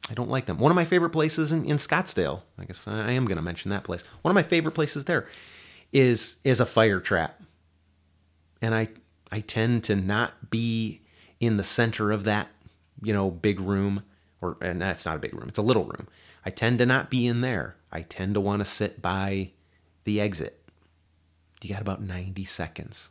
I 0.09 0.13
don't 0.13 0.29
like 0.29 0.45
them. 0.45 0.59
One 0.59 0.71
of 0.71 0.75
my 0.75 0.85
favorite 0.85 1.11
places 1.11 1.51
in, 1.51 1.65
in 1.65 1.77
Scottsdale, 1.77 2.41
I 2.57 2.65
guess 2.65 2.87
I 2.87 3.11
am 3.11 3.25
going 3.25 3.37
to 3.37 3.41
mention 3.41 3.71
that 3.71 3.83
place. 3.83 4.03
One 4.21 4.29
of 4.31 4.35
my 4.35 4.43
favorite 4.43 4.73
places 4.73 5.05
there 5.05 5.27
is 5.91 6.35
is 6.43 6.59
a 6.59 6.65
fire 6.67 6.99
trap, 6.99 7.41
and 8.61 8.75
I 8.75 8.89
I 9.31 9.41
tend 9.41 9.83
to 9.85 9.95
not 9.95 10.49
be 10.49 11.01
in 11.39 11.57
the 11.57 11.63
center 11.63 12.11
of 12.11 12.23
that, 12.23 12.49
you 13.01 13.13
know, 13.13 13.29
big 13.29 13.59
room 13.59 14.03
or 14.41 14.57
and 14.61 14.81
that's 14.81 15.05
not 15.05 15.17
a 15.17 15.19
big 15.19 15.33
room, 15.33 15.49
it's 15.49 15.57
a 15.57 15.63
little 15.63 15.85
room. 15.85 16.07
I 16.45 16.49
tend 16.49 16.79
to 16.79 16.85
not 16.85 17.09
be 17.09 17.27
in 17.27 17.41
there. 17.41 17.75
I 17.91 18.01
tend 18.01 18.33
to 18.35 18.39
want 18.39 18.59
to 18.61 18.65
sit 18.65 19.01
by 19.01 19.51
the 20.03 20.21
exit 20.21 20.61
You 21.61 21.69
got 21.69 21.81
about 21.81 22.01
90 22.01 22.45
seconds. 22.45 23.09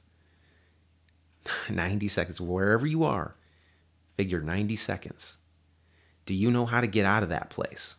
90 1.70 2.08
seconds, 2.08 2.40
wherever 2.40 2.86
you 2.86 3.04
are, 3.04 3.34
figure 4.16 4.40
90 4.40 4.76
seconds. 4.76 5.36
Do 6.26 6.34
you 6.34 6.50
know 6.50 6.66
how 6.66 6.80
to 6.80 6.86
get 6.86 7.04
out 7.04 7.22
of 7.22 7.28
that 7.28 7.50
place? 7.50 7.96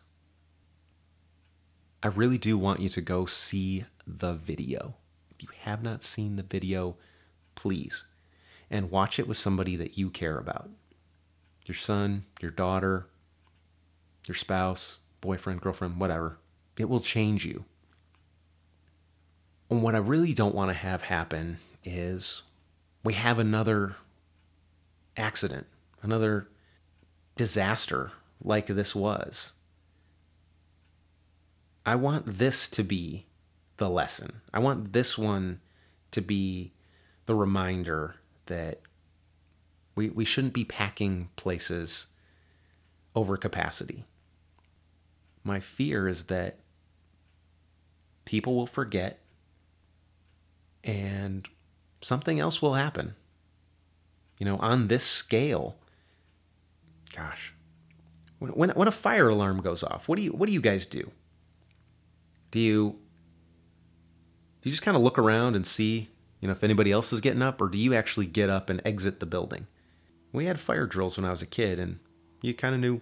I 2.02 2.08
really 2.08 2.38
do 2.38 2.56
want 2.56 2.80
you 2.80 2.88
to 2.90 3.00
go 3.00 3.26
see 3.26 3.84
the 4.06 4.34
video. 4.34 4.94
If 5.34 5.42
you 5.42 5.48
have 5.62 5.82
not 5.82 6.02
seen 6.02 6.36
the 6.36 6.42
video, 6.42 6.96
please, 7.60 8.04
and 8.70 8.90
watch 8.90 9.18
it 9.18 9.28
with 9.28 9.36
somebody 9.36 9.76
that 9.76 9.98
you 9.98 10.08
care 10.08 10.38
about 10.38 10.70
your 11.66 11.74
son, 11.74 12.24
your 12.40 12.50
daughter, 12.50 13.06
your 14.26 14.34
spouse, 14.34 14.98
boyfriend, 15.20 15.60
girlfriend, 15.60 16.00
whatever. 16.00 16.38
It 16.78 16.88
will 16.88 17.00
change 17.00 17.44
you. 17.44 17.66
And 19.68 19.82
what 19.82 19.94
I 19.94 19.98
really 19.98 20.32
don't 20.32 20.54
want 20.54 20.70
to 20.70 20.74
have 20.74 21.02
happen 21.02 21.58
is 21.84 22.42
we 23.04 23.12
have 23.12 23.38
another 23.38 23.96
accident, 25.18 25.66
another 26.02 26.48
disaster 27.36 28.12
like 28.42 28.66
this 28.68 28.94
was. 28.94 29.52
I 31.84 31.94
want 31.94 32.38
this 32.38 32.68
to 32.70 32.82
be 32.82 33.26
the 33.76 33.90
lesson. 33.90 34.40
I 34.52 34.60
want 34.60 34.94
this 34.94 35.18
one 35.18 35.60
to 36.10 36.22
be 36.22 36.72
the 37.30 37.36
reminder 37.36 38.16
that 38.46 38.80
we, 39.94 40.10
we 40.10 40.24
shouldn't 40.24 40.52
be 40.52 40.64
packing 40.64 41.28
places 41.36 42.08
over 43.14 43.36
capacity. 43.36 44.04
My 45.44 45.60
fear 45.60 46.08
is 46.08 46.24
that 46.24 46.58
people 48.24 48.56
will 48.56 48.66
forget 48.66 49.20
and 50.82 51.46
something 52.02 52.40
else 52.40 52.60
will 52.60 52.74
happen. 52.74 53.14
You 54.38 54.46
know, 54.46 54.56
on 54.56 54.88
this 54.88 55.04
scale, 55.04 55.76
gosh, 57.14 57.54
when, 58.40 58.70
when 58.70 58.88
a 58.88 58.90
fire 58.90 59.28
alarm 59.28 59.62
goes 59.62 59.84
off, 59.84 60.08
what 60.08 60.16
do 60.16 60.22
you 60.22 60.32
what 60.32 60.48
do 60.48 60.52
you 60.52 60.60
guys 60.60 60.84
do? 60.84 61.12
Do 62.50 62.58
you 62.58 62.98
do 64.62 64.68
you 64.68 64.72
just 64.72 64.82
kind 64.82 64.96
of 64.96 65.02
look 65.04 65.16
around 65.16 65.54
and 65.54 65.64
see, 65.64 66.09
you 66.40 66.48
know, 66.48 66.52
if 66.52 66.64
anybody 66.64 66.90
else 66.90 67.12
is 67.12 67.20
getting 67.20 67.42
up, 67.42 67.60
or 67.60 67.68
do 67.68 67.78
you 67.78 67.94
actually 67.94 68.26
get 68.26 68.50
up 68.50 68.70
and 68.70 68.80
exit 68.84 69.20
the 69.20 69.26
building? 69.26 69.66
We 70.32 70.46
had 70.46 70.60
fire 70.60 70.86
drills 70.86 71.16
when 71.16 71.24
I 71.24 71.30
was 71.30 71.42
a 71.42 71.46
kid, 71.46 71.78
and 71.78 71.98
you 72.40 72.54
kind 72.54 72.74
of 72.74 72.80
knew, 72.80 73.00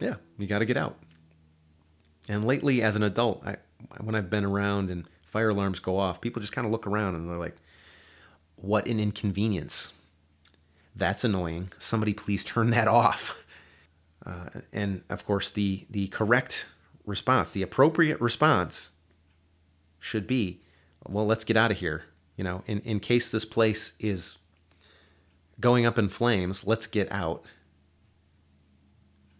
yeah, 0.00 0.16
you 0.36 0.46
got 0.46 0.58
to 0.58 0.66
get 0.66 0.76
out. 0.76 0.98
And 2.28 2.44
lately, 2.44 2.82
as 2.82 2.96
an 2.96 3.02
adult, 3.02 3.42
I, 3.46 3.56
when 4.00 4.14
I've 4.14 4.30
been 4.30 4.44
around 4.44 4.90
and 4.90 5.08
fire 5.26 5.50
alarms 5.50 5.80
go 5.80 5.98
off, 5.98 6.20
people 6.20 6.40
just 6.40 6.52
kind 6.52 6.66
of 6.66 6.72
look 6.72 6.86
around 6.86 7.14
and 7.14 7.28
they're 7.28 7.38
like, 7.38 7.56
what 8.56 8.86
an 8.86 9.00
inconvenience. 9.00 9.92
That's 10.94 11.24
annoying. 11.24 11.70
Somebody 11.78 12.12
please 12.12 12.44
turn 12.44 12.70
that 12.70 12.88
off. 12.88 13.44
Uh, 14.26 14.60
and 14.72 15.02
of 15.08 15.24
course, 15.24 15.50
the, 15.50 15.86
the 15.88 16.08
correct 16.08 16.66
response, 17.06 17.50
the 17.50 17.62
appropriate 17.62 18.20
response 18.20 18.90
should 19.98 20.26
be, 20.26 20.60
well, 21.06 21.26
let's 21.26 21.44
get 21.44 21.56
out 21.56 21.70
of 21.70 21.78
here. 21.78 22.04
You 22.38 22.44
know, 22.44 22.62
in, 22.68 22.78
in 22.82 23.00
case 23.00 23.28
this 23.30 23.44
place 23.44 23.94
is 23.98 24.38
going 25.58 25.84
up 25.84 25.98
in 25.98 26.08
flames, 26.08 26.64
let's 26.64 26.86
get 26.86 27.10
out. 27.10 27.44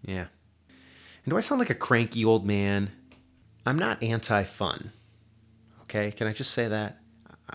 Yeah. 0.02 0.26
And 1.24 1.30
do 1.30 1.36
I 1.36 1.40
sound 1.40 1.60
like 1.60 1.70
a 1.70 1.76
cranky 1.76 2.24
old 2.24 2.44
man? 2.44 2.90
I'm 3.64 3.78
not 3.78 4.02
anti 4.02 4.42
fun. 4.42 4.90
Okay, 5.82 6.10
can 6.10 6.26
I 6.26 6.32
just 6.32 6.50
say 6.50 6.66
that? 6.66 6.98
I, 7.48 7.54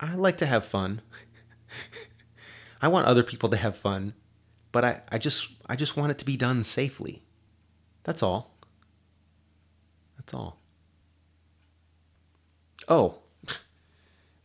I 0.00 0.14
like 0.16 0.38
to 0.38 0.46
have 0.46 0.66
fun. 0.66 1.00
I 2.82 2.88
want 2.88 3.06
other 3.06 3.22
people 3.22 3.50
to 3.50 3.56
have 3.56 3.76
fun, 3.76 4.14
but 4.72 4.84
I, 4.84 5.02
I 5.10 5.18
just 5.18 5.46
I 5.66 5.76
just 5.76 5.96
want 5.96 6.10
it 6.10 6.18
to 6.18 6.24
be 6.24 6.36
done 6.36 6.64
safely. 6.64 7.22
That's 8.02 8.22
all. 8.22 8.56
That's 10.16 10.34
all. 10.34 10.58
Oh, 12.88 13.18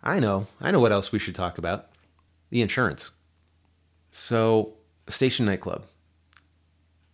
I 0.05 0.19
know. 0.19 0.47
I 0.61 0.71
know 0.71 0.79
what 0.79 0.91
else 0.91 1.11
we 1.11 1.19
should 1.19 1.35
talk 1.35 1.57
about. 1.57 1.89
The 2.51 2.61
insurance. 2.61 3.11
So, 4.11 4.75
Station 5.09 5.45
Nightclub. 5.45 5.85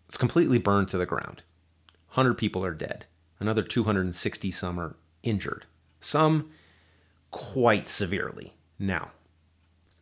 It's 0.08 0.18
completely 0.18 0.58
burned 0.58 0.90
to 0.90 0.98
the 0.98 1.06
ground. 1.06 1.42
100 2.10 2.34
people 2.36 2.66
are 2.66 2.74
dead. 2.74 3.06
Another 3.40 3.64
260 3.64 4.52
some 4.52 4.80
are 4.80 4.96
injured 5.24 5.66
some 6.02 6.50
quite 7.30 7.88
severely. 7.88 8.54
Now, 8.78 9.12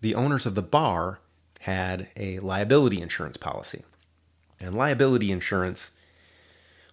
the 0.01 0.15
owners 0.15 0.45
of 0.45 0.55
the 0.55 0.63
bar 0.63 1.19
had 1.61 2.07
a 2.15 2.39
liability 2.39 3.01
insurance 3.01 3.37
policy, 3.37 3.83
and 4.59 4.73
liability 4.73 5.31
insurance 5.31 5.91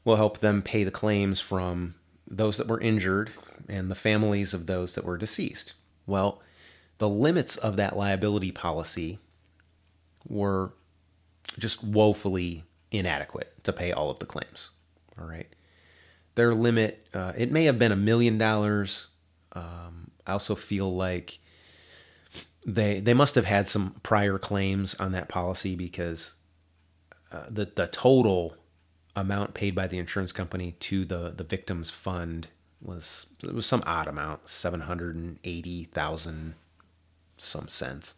will 0.04 0.16
help 0.16 0.38
them 0.38 0.60
pay 0.60 0.84
the 0.84 0.90
claims 0.90 1.40
from 1.40 1.94
those 2.28 2.56
that 2.56 2.66
were 2.66 2.80
injured 2.80 3.30
and 3.68 3.90
the 3.90 3.94
families 3.94 4.52
of 4.52 4.66
those 4.66 4.94
that 4.94 5.04
were 5.04 5.16
deceased. 5.16 5.72
Well, 6.06 6.40
the 6.98 7.08
limits 7.08 7.56
of 7.56 7.76
that 7.76 7.96
liability 7.96 8.52
policy 8.52 9.18
were 10.26 10.72
just 11.58 11.82
woefully 11.82 12.64
inadequate 12.90 13.64
to 13.64 13.72
pay 13.72 13.92
all 13.92 14.10
of 14.10 14.18
the 14.18 14.26
claims. 14.26 14.70
All 15.18 15.26
right 15.26 15.54
their 16.36 16.54
limit, 16.54 17.08
uh, 17.12 17.32
it 17.36 17.50
may 17.50 17.64
have 17.64 17.78
been 17.78 17.92
a 17.92 17.96
million 17.96 18.38
dollars. 18.38 19.08
Um, 19.52 20.10
I 20.26 20.32
also 20.32 20.54
feel 20.54 20.94
like 20.94 21.40
they 22.64 23.00
they 23.00 23.14
must 23.14 23.34
have 23.34 23.46
had 23.46 23.66
some 23.66 23.96
prior 24.02 24.38
claims 24.38 24.94
on 24.96 25.12
that 25.12 25.28
policy 25.28 25.74
because 25.74 26.34
uh, 27.32 27.46
the 27.48 27.72
the 27.74 27.88
total 27.88 28.54
amount 29.16 29.54
paid 29.54 29.74
by 29.74 29.86
the 29.86 29.98
insurance 29.98 30.30
company 30.30 30.72
to 30.72 31.04
the 31.04 31.32
the 31.34 31.44
victims 31.44 31.90
fund 31.90 32.48
was 32.80 33.26
it 33.42 33.54
was 33.54 33.66
some 33.66 33.82
odd 33.86 34.06
amount, 34.06 34.48
seven 34.48 34.80
hundred 34.82 35.16
and 35.16 35.38
eighty 35.44 35.84
thousand 35.84 36.54
some 37.36 37.68
cents. 37.68 38.14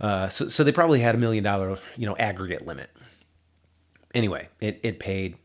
Uh, 0.00 0.28
so 0.28 0.48
so 0.48 0.62
they 0.62 0.72
probably 0.72 1.00
had 1.00 1.14
a 1.14 1.18
million 1.18 1.42
dollar 1.42 1.78
you 1.96 2.06
know 2.06 2.16
aggregate 2.16 2.66
limit. 2.66 2.90
Anyway, 4.14 4.48
it 4.60 4.80
it 4.82 4.98
paid 4.98 5.36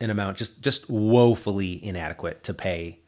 an 0.00 0.10
amount 0.10 0.36
just 0.36 0.60
just 0.60 0.88
woefully 0.90 1.84
inadequate 1.84 2.42
to 2.44 2.54
pay 2.54 2.98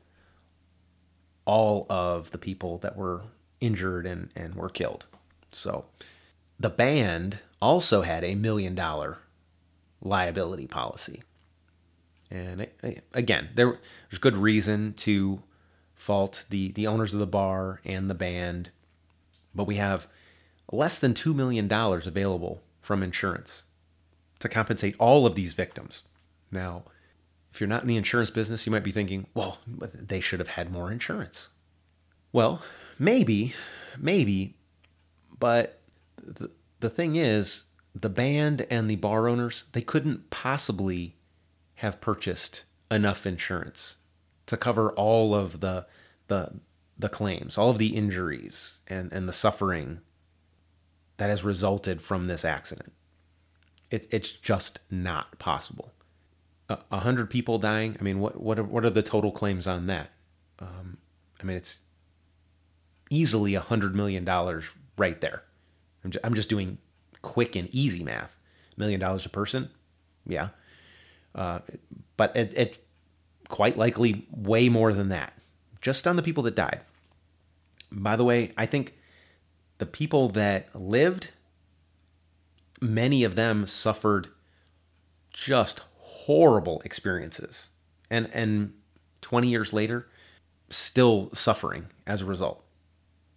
all 1.44 1.86
of 1.90 2.30
the 2.30 2.38
people 2.38 2.78
that 2.78 2.96
were 2.96 3.22
injured 3.60 4.06
and, 4.06 4.30
and 4.34 4.54
were 4.54 4.68
killed. 4.68 5.06
So 5.52 5.84
the 6.58 6.70
band 6.70 7.38
also 7.60 8.02
had 8.02 8.24
a 8.24 8.34
million 8.34 8.74
dollar 8.74 9.18
liability 10.00 10.66
policy. 10.66 11.22
And 12.34 12.62
it, 12.62 13.04
again, 13.12 13.50
there, 13.54 13.78
there's 14.10 14.18
good 14.18 14.36
reason 14.36 14.94
to 14.94 15.40
fault 15.94 16.46
the, 16.50 16.72
the 16.72 16.88
owners 16.88 17.14
of 17.14 17.20
the 17.20 17.26
bar 17.26 17.80
and 17.84 18.10
the 18.10 18.14
band, 18.14 18.70
but 19.54 19.68
we 19.68 19.76
have 19.76 20.08
less 20.72 20.98
than 20.98 21.14
$2 21.14 21.32
million 21.32 21.72
available 21.72 22.60
from 22.80 23.04
insurance 23.04 23.62
to 24.40 24.48
compensate 24.48 24.96
all 24.98 25.26
of 25.26 25.36
these 25.36 25.54
victims. 25.54 26.02
Now, 26.50 26.82
if 27.52 27.60
you're 27.60 27.68
not 27.68 27.82
in 27.82 27.88
the 27.88 27.96
insurance 27.96 28.30
business, 28.30 28.66
you 28.66 28.72
might 28.72 28.82
be 28.82 28.90
thinking, 28.90 29.28
well, 29.32 29.58
they 29.66 30.18
should 30.18 30.40
have 30.40 30.48
had 30.48 30.72
more 30.72 30.90
insurance. 30.90 31.50
Well, 32.32 32.62
maybe, 32.98 33.54
maybe, 33.96 34.56
but 35.38 35.80
the, 36.20 36.50
the 36.80 36.90
thing 36.90 37.14
is, 37.14 37.66
the 37.94 38.08
band 38.08 38.66
and 38.70 38.90
the 38.90 38.96
bar 38.96 39.28
owners, 39.28 39.64
they 39.72 39.82
couldn't 39.82 40.30
possibly 40.30 41.14
have 41.84 42.00
purchased 42.00 42.64
enough 42.90 43.26
insurance 43.26 43.96
to 44.46 44.56
cover 44.56 44.90
all 44.92 45.34
of 45.34 45.60
the 45.60 45.86
the 46.28 46.60
the 46.98 47.08
claims, 47.08 47.58
all 47.58 47.70
of 47.70 47.78
the 47.78 47.96
injuries 47.96 48.78
and, 48.86 49.12
and 49.12 49.28
the 49.28 49.32
suffering 49.32 50.00
that 51.16 51.30
has 51.30 51.42
resulted 51.42 52.00
from 52.00 52.26
this 52.26 52.44
accident. 52.44 52.92
It, 53.90 54.06
it's 54.10 54.30
just 54.30 54.78
not 54.90 55.38
possible 55.38 55.92
a 56.68 57.00
hundred 57.00 57.30
people 57.30 57.58
dying. 57.58 57.96
I 57.98 58.02
mean, 58.02 58.20
what 58.20 58.40
what 58.40 58.58
are, 58.58 58.64
what 58.64 58.84
are 58.84 58.90
the 58.90 59.02
total 59.02 59.30
claims 59.30 59.66
on 59.66 59.86
that? 59.86 60.10
Um, 60.58 60.98
I 61.40 61.44
mean, 61.44 61.56
it's 61.56 61.80
easily 63.10 63.54
a 63.54 63.60
hundred 63.60 63.94
million 63.94 64.24
dollars 64.24 64.70
right 64.96 65.20
there. 65.20 65.42
I'm 66.04 66.10
just, 66.10 66.24
I'm 66.24 66.34
just 66.34 66.48
doing 66.48 66.78
quick 67.22 67.56
and 67.56 67.68
easy 67.70 68.02
math. 68.02 68.36
Million 68.76 68.98
dollars 68.98 69.26
a 69.26 69.28
person, 69.28 69.70
yeah. 70.26 70.48
Uh, 71.34 71.60
but 72.16 72.34
it, 72.36 72.54
it 72.54 72.78
quite 73.48 73.76
likely 73.76 74.26
way 74.30 74.68
more 74.68 74.92
than 74.92 75.08
that, 75.08 75.32
just 75.80 76.06
on 76.06 76.16
the 76.16 76.22
people 76.22 76.42
that 76.44 76.54
died. 76.54 76.80
By 77.90 78.16
the 78.16 78.24
way, 78.24 78.52
I 78.56 78.66
think 78.66 78.94
the 79.78 79.86
people 79.86 80.28
that 80.30 80.74
lived, 80.74 81.28
many 82.80 83.24
of 83.24 83.34
them 83.34 83.66
suffered 83.66 84.28
just 85.30 85.82
horrible 85.98 86.80
experiences. 86.84 87.68
And 88.10 88.30
and 88.32 88.72
20 89.20 89.48
years 89.48 89.72
later, 89.72 90.08
still 90.70 91.30
suffering 91.32 91.86
as 92.06 92.20
a 92.20 92.24
result. 92.24 92.62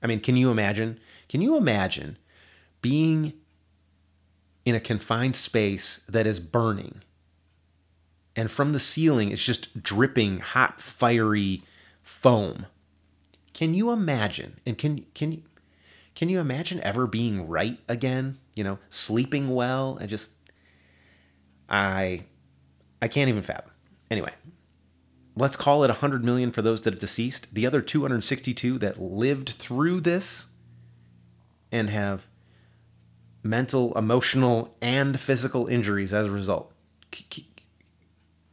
I 0.01 0.07
mean, 0.07 0.19
can 0.19 0.37
you 0.37 0.51
imagine? 0.51 0.99
Can 1.29 1.41
you 1.41 1.55
imagine 1.55 2.17
being 2.81 3.33
in 4.65 4.75
a 4.75 4.79
confined 4.79 5.35
space 5.35 6.01
that 6.09 6.27
is 6.27 6.39
burning 6.39 7.01
and 8.37 8.49
from 8.51 8.71
the 8.71 8.79
ceiling 8.79 9.31
it's 9.31 9.43
just 9.43 9.83
dripping 9.83 10.37
hot 10.37 10.79
fiery 10.79 11.63
foam? 12.01 12.67
Can 13.53 13.73
you 13.73 13.91
imagine? 13.91 14.59
And 14.65 14.77
can 14.77 15.05
can 15.13 15.33
you 15.33 15.41
can 16.15 16.29
you 16.29 16.39
imagine 16.39 16.79
ever 16.81 17.07
being 17.07 17.47
right 17.47 17.79
again? 17.89 18.37
You 18.55 18.63
know, 18.63 18.79
sleeping 18.89 19.53
well 19.53 19.97
and 19.97 20.09
just 20.09 20.31
I 21.67 22.25
I 23.01 23.07
can't 23.07 23.29
even 23.29 23.41
fathom. 23.41 23.71
Anyway, 24.09 24.31
let's 25.35 25.55
call 25.55 25.83
it 25.83 25.89
100 25.89 26.23
million 26.23 26.51
for 26.51 26.61
those 26.61 26.81
that 26.81 26.93
have 26.93 27.01
deceased. 27.01 27.53
The 27.53 27.65
other 27.65 27.81
262 27.81 28.77
that 28.79 29.01
lived 29.01 29.49
through 29.49 30.01
this 30.01 30.45
and 31.71 31.89
have 31.89 32.27
mental, 33.43 33.97
emotional, 33.97 34.75
and 34.81 35.19
physical 35.19 35.67
injuries 35.67 36.13
as 36.13 36.27
a 36.27 36.31
result. 36.31 36.71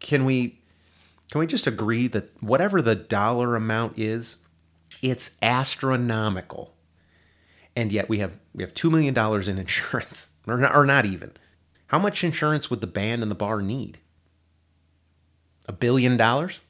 Can 0.04 0.26
we 0.26 0.60
can 1.30 1.38
we 1.38 1.46
just 1.46 1.66
agree 1.66 2.08
that 2.08 2.30
whatever 2.42 2.82
the 2.82 2.94
dollar 2.94 3.56
amount 3.56 3.98
is, 3.98 4.36
it's 5.00 5.30
astronomical. 5.40 6.74
And 7.74 7.90
yet 7.90 8.10
we 8.10 8.18
have 8.18 8.32
we 8.54 8.62
have 8.62 8.74
2 8.74 8.90
million 8.90 9.14
dollars 9.14 9.48
in 9.48 9.56
insurance 9.56 10.28
or 10.46 10.58
not, 10.58 10.76
or 10.76 10.84
not 10.84 11.06
even. 11.06 11.32
How 11.86 11.98
much 11.98 12.22
insurance 12.22 12.68
would 12.68 12.82
the 12.82 12.86
band 12.86 13.22
and 13.22 13.30
the 13.30 13.34
bar 13.34 13.62
need? 13.62 13.98
A 15.66 15.72
billion 15.72 16.18
dollars? 16.18 16.60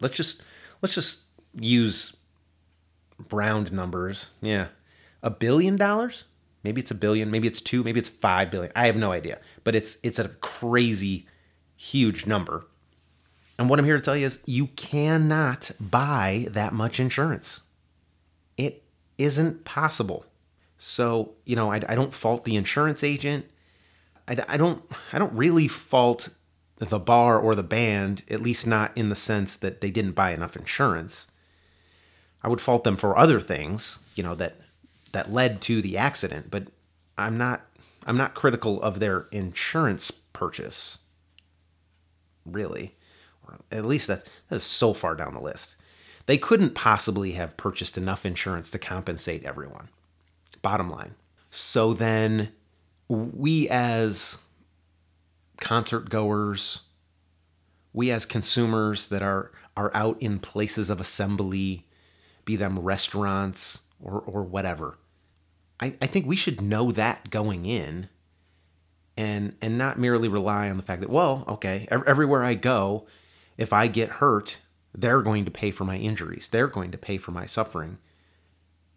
Let's 0.00 0.16
just 0.16 0.40
let's 0.80 0.94
just 0.94 1.24
use 1.60 2.16
round 3.30 3.70
numbers. 3.70 4.28
Yeah. 4.40 4.68
A 5.22 5.28
billion 5.28 5.76
dollars? 5.76 6.24
Maybe 6.64 6.80
it's 6.80 6.90
a 6.90 6.94
billion, 6.94 7.30
maybe 7.30 7.48
it's 7.48 7.60
2, 7.60 7.84
maybe 7.84 8.00
it's 8.00 8.08
5 8.08 8.50
billion. 8.50 8.72
I 8.74 8.86
have 8.86 8.96
no 8.96 9.12
idea. 9.12 9.40
But 9.62 9.74
it's 9.74 9.98
it's 10.02 10.18
a 10.18 10.28
crazy 10.28 11.26
huge 11.82 12.26
number. 12.26 12.64
And 13.58 13.68
what 13.68 13.78
I'm 13.78 13.84
here 13.84 13.96
to 13.96 14.02
tell 14.02 14.16
you 14.16 14.26
is 14.26 14.38
you 14.46 14.68
cannot 14.68 15.72
buy 15.80 16.46
that 16.50 16.72
much 16.72 17.00
insurance. 17.00 17.62
It 18.56 18.84
isn't 19.18 19.64
possible. 19.64 20.24
So, 20.78 21.32
you 21.44 21.56
know, 21.56 21.72
I, 21.72 21.80
I 21.88 21.94
don't 21.94 22.14
fault 22.14 22.44
the 22.44 22.56
insurance 22.56 23.02
agent. 23.02 23.46
I, 24.28 24.36
I 24.48 24.56
don't 24.56 24.82
I 25.12 25.18
don't 25.18 25.32
really 25.32 25.68
fault 25.68 26.28
the 26.78 26.98
bar 26.98 27.38
or 27.38 27.54
the 27.54 27.62
band, 27.62 28.22
at 28.30 28.42
least 28.42 28.66
not 28.66 28.96
in 28.96 29.08
the 29.08 29.14
sense 29.14 29.56
that 29.56 29.80
they 29.80 29.90
didn't 29.90 30.12
buy 30.12 30.32
enough 30.32 30.56
insurance. 30.56 31.26
I 32.42 32.48
would 32.48 32.60
fault 32.60 32.84
them 32.84 32.96
for 32.96 33.18
other 33.18 33.40
things, 33.40 34.00
you 34.14 34.22
know, 34.22 34.34
that 34.36 34.56
that 35.12 35.32
led 35.32 35.60
to 35.62 35.82
the 35.82 35.98
accident, 35.98 36.50
but 36.50 36.68
I'm 37.18 37.36
not 37.36 37.66
I'm 38.06 38.16
not 38.16 38.34
critical 38.34 38.80
of 38.82 39.00
their 39.00 39.26
insurance 39.32 40.10
purchase. 40.10 40.98
Really. 42.44 42.96
Or 43.46 43.58
at 43.70 43.84
least 43.84 44.06
that's 44.06 44.24
that 44.48 44.56
is 44.56 44.64
so 44.64 44.94
far 44.94 45.14
down 45.14 45.34
the 45.34 45.40
list. 45.40 45.76
They 46.26 46.38
couldn't 46.38 46.74
possibly 46.74 47.32
have 47.32 47.56
purchased 47.56 47.98
enough 47.98 48.24
insurance 48.24 48.70
to 48.70 48.78
compensate 48.78 49.44
everyone. 49.44 49.88
Bottom 50.62 50.88
line. 50.90 51.14
So 51.50 51.92
then 51.92 52.52
we 53.08 53.68
as 53.68 54.38
concert 55.60 56.08
goers, 56.08 56.80
we 57.92 58.10
as 58.10 58.24
consumers 58.24 59.08
that 59.08 59.22
are 59.22 59.52
are 59.76 59.90
out 59.94 60.20
in 60.20 60.38
places 60.38 60.90
of 60.90 61.00
assembly, 61.00 61.86
be 62.44 62.56
them 62.56 62.78
restaurants 62.78 63.80
or 64.00 64.20
or 64.20 64.42
whatever. 64.42 64.98
I, 65.80 65.96
I 66.00 66.06
think 66.06 66.26
we 66.26 66.36
should 66.36 66.60
know 66.60 66.92
that 66.92 67.30
going 67.30 67.66
in 67.66 68.08
and 69.16 69.56
and 69.60 69.76
not 69.76 69.98
merely 69.98 70.28
rely 70.28 70.70
on 70.70 70.76
the 70.76 70.82
fact 70.82 71.00
that, 71.00 71.10
well, 71.10 71.44
okay, 71.48 71.86
everywhere 71.90 72.44
I 72.44 72.54
go, 72.54 73.06
if 73.56 73.72
I 73.72 73.86
get 73.86 74.08
hurt, 74.10 74.58
they're 74.94 75.22
going 75.22 75.44
to 75.44 75.50
pay 75.50 75.70
for 75.70 75.84
my 75.84 75.96
injuries. 75.96 76.48
They're 76.48 76.68
going 76.68 76.90
to 76.92 76.98
pay 76.98 77.18
for 77.18 77.30
my 77.30 77.46
suffering. 77.46 77.98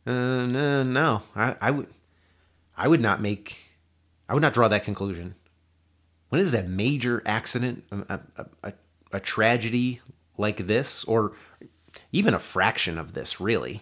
Uh, 0.07 0.45
no, 0.45 0.83
no, 0.83 1.23
I, 1.35 1.55
I 1.59 1.71
would, 1.71 1.87
I 2.77 2.87
would 2.87 3.01
not 3.01 3.21
make, 3.21 3.57
I 4.29 4.33
would 4.33 4.41
not 4.41 4.53
draw 4.53 4.67
that 4.67 4.83
conclusion 4.83 5.35
when 6.29 6.41
is 6.41 6.53
a 6.53 6.63
major 6.63 7.23
accident, 7.25 7.83
a, 7.91 8.19
a, 8.35 8.45
a, 8.63 8.73
a 9.13 9.19
tragedy 9.19 10.01
like 10.37 10.67
this, 10.67 11.03
or 11.05 11.33
even 12.11 12.33
a 12.33 12.39
fraction 12.39 12.97
of 12.97 13.13
this, 13.13 13.39
really, 13.39 13.81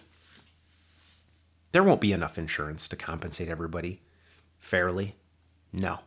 there 1.72 1.82
won't 1.82 2.00
be 2.00 2.12
enough 2.12 2.38
insurance 2.38 2.86
to 2.88 2.96
compensate 2.96 3.48
everybody 3.48 4.02
fairly. 4.58 5.16
No, 5.72 6.00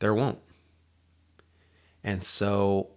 there 0.00 0.14
won't. 0.14 0.38
And 2.02 2.24
so 2.24 2.88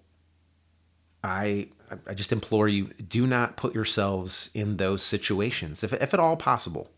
I 1.24 1.68
I 2.08 2.14
just 2.14 2.32
implore 2.32 2.68
you 2.68 2.88
do 3.08 3.28
not 3.28 3.58
put 3.58 3.76
yourselves 3.76 4.50
in 4.54 4.78
those 4.78 5.04
situations 5.04 5.84
if, 5.84 5.94
if 5.94 6.14
at 6.14 6.20
all 6.20 6.36
possible. 6.36 6.90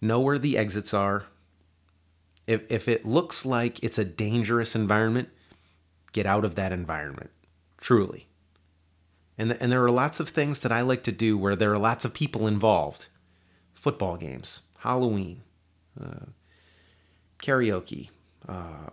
Know 0.00 0.20
where 0.20 0.38
the 0.38 0.56
exits 0.56 0.94
are, 0.94 1.24
if, 2.46 2.62
if 2.70 2.86
it 2.86 3.04
looks 3.04 3.44
like 3.44 3.82
it's 3.82 3.98
a 3.98 4.04
dangerous 4.04 4.76
environment, 4.76 5.28
get 6.12 6.24
out 6.24 6.44
of 6.44 6.54
that 6.54 6.70
environment, 6.70 7.30
truly. 7.78 8.28
And, 9.36 9.52
and 9.60 9.72
there 9.72 9.84
are 9.84 9.90
lots 9.90 10.20
of 10.20 10.28
things 10.28 10.60
that 10.60 10.72
I 10.72 10.82
like 10.82 11.02
to 11.04 11.12
do 11.12 11.36
where 11.36 11.56
there 11.56 11.72
are 11.72 11.78
lots 11.78 12.04
of 12.04 12.14
people 12.14 12.46
involved 12.46 13.06
football 13.74 14.16
games, 14.16 14.62
Halloween, 14.78 15.42
uh, 16.00 16.26
karaoke. 17.38 18.10
Uh, 18.46 18.90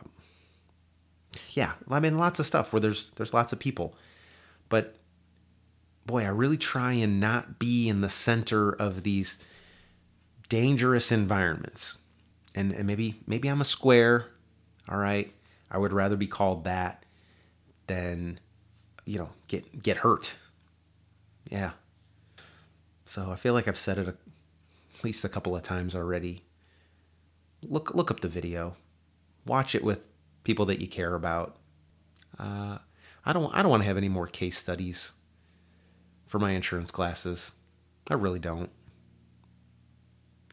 yeah, 1.52 1.74
I 1.90 2.00
mean, 2.00 2.18
lots 2.18 2.40
of 2.40 2.46
stuff 2.46 2.72
where 2.72 2.80
there's 2.80 3.10
there's 3.12 3.34
lots 3.34 3.54
of 3.54 3.60
people. 3.60 3.96
But 4.70 4.96
boy, 6.06 6.24
I 6.24 6.30
really 6.30 6.58
try 6.58 6.94
and 6.94 7.20
not 7.20 7.60
be 7.60 7.90
in 7.90 8.02
the 8.02 8.10
center 8.10 8.72
of 8.72 9.04
these 9.04 9.38
dangerous 10.50 11.12
environments 11.12 11.98
and, 12.56 12.72
and 12.72 12.88
maybe 12.88 13.22
maybe 13.28 13.50
I'm 13.50 13.62
a 13.62 13.66
square. 13.66 14.28
All 14.90 14.98
right, 14.98 15.32
I 15.70 15.78
would 15.78 15.94
rather 15.94 16.16
be 16.16 16.28
called 16.28 16.64
that 16.64 17.04
than 17.88 18.40
you 19.06 19.20
know 19.20 19.30
get 19.48 19.84
get 19.84 19.98
hurt. 19.98 20.34
Yeah. 21.52 21.72
So 23.06 23.32
I 23.32 23.36
feel 23.36 23.54
like 23.54 23.68
I've 23.68 23.78
said 23.78 24.00
it 24.00 24.08
a, 24.08 24.16
at 24.98 25.04
least 25.04 25.24
a 25.24 25.30
couple 25.30 25.56
of 25.56 25.62
times 25.62 25.94
already. 25.96 26.44
Look 27.62 27.94
look 27.94 28.10
up 28.10 28.22
the 28.22 28.30
video, 28.30 28.76
watch 29.46 29.76
it 29.76 29.84
with 29.84 30.02
people 30.44 30.66
that 30.68 30.82
you 30.82 30.88
care 30.88 31.16
about. 31.16 31.58
Uh, 32.40 32.80
I 33.26 33.34
don't 33.34 33.54
I 33.54 33.62
don't 33.62 33.72
want 33.72 33.84
to 33.84 33.88
have 33.88 33.98
any 33.98 34.10
more 34.10 34.28
case 34.28 34.58
studies 34.58 35.12
for 36.28 36.40
my 36.40 36.52
insurance 36.52 36.92
classes. 36.92 37.54
I 38.10 38.14
really 38.14 38.40
don't. 38.40 38.70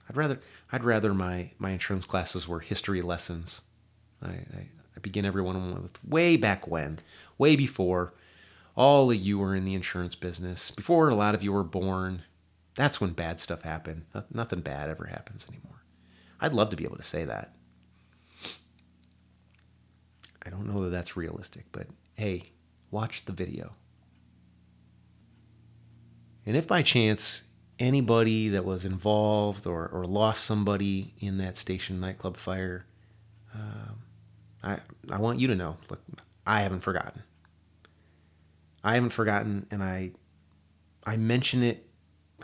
I'd 0.08 0.16
rather 0.16 0.40
I'd 0.70 0.84
rather 0.84 1.14
my 1.14 1.50
my 1.58 1.70
insurance 1.70 2.06
classes 2.06 2.48
were 2.48 2.60
history 2.60 3.02
lessons. 3.02 3.62
I, 4.22 4.28
I, 4.28 4.68
I 4.96 5.00
begin 5.00 5.24
every 5.24 5.42
one 5.42 5.82
with 5.82 6.04
way 6.04 6.36
back 6.36 6.68
when, 6.68 7.00
way 7.38 7.56
before 7.56 8.14
all 8.74 9.10
of 9.10 9.16
you 9.16 9.38
were 9.38 9.54
in 9.54 9.64
the 9.64 9.74
insurance 9.74 10.14
business, 10.14 10.70
before 10.70 11.08
a 11.08 11.14
lot 11.14 11.34
of 11.34 11.42
you 11.42 11.52
were 11.52 11.64
born. 11.64 12.22
That's 12.74 13.00
when 13.00 13.10
bad 13.12 13.38
stuff 13.38 13.62
happened. 13.62 14.04
Nothing 14.32 14.60
bad 14.60 14.88
ever 14.88 15.06
happens 15.06 15.46
anymore. 15.46 15.82
I'd 16.40 16.54
love 16.54 16.70
to 16.70 16.76
be 16.76 16.84
able 16.84 16.96
to 16.96 17.02
say 17.02 17.24
that. 17.26 17.54
I 20.44 20.50
don't 20.50 20.66
know 20.66 20.84
that 20.84 20.90
that's 20.90 21.16
realistic, 21.16 21.66
but 21.72 21.86
hey, 22.14 22.50
watch 22.90 23.24
the 23.24 23.32
video. 23.32 23.74
And 26.44 26.56
if 26.56 26.66
by 26.66 26.82
chance 26.82 27.42
anybody 27.78 28.48
that 28.48 28.64
was 28.64 28.84
involved 28.84 29.66
or, 29.66 29.88
or 29.88 30.04
lost 30.04 30.44
somebody 30.44 31.14
in 31.20 31.38
that 31.38 31.56
station 31.56 32.00
nightclub 32.00 32.36
fire, 32.36 32.86
uh, 33.54 33.92
I 34.62 34.78
I 35.10 35.18
want 35.18 35.40
you 35.40 35.48
to 35.48 35.54
know. 35.54 35.76
Look, 35.90 36.00
I 36.46 36.62
haven't 36.62 36.80
forgotten. 36.80 37.22
I 38.84 38.94
haven't 38.94 39.10
forgotten, 39.10 39.66
and 39.70 39.82
I 39.82 40.12
I 41.04 41.16
mention 41.16 41.62
it. 41.62 41.86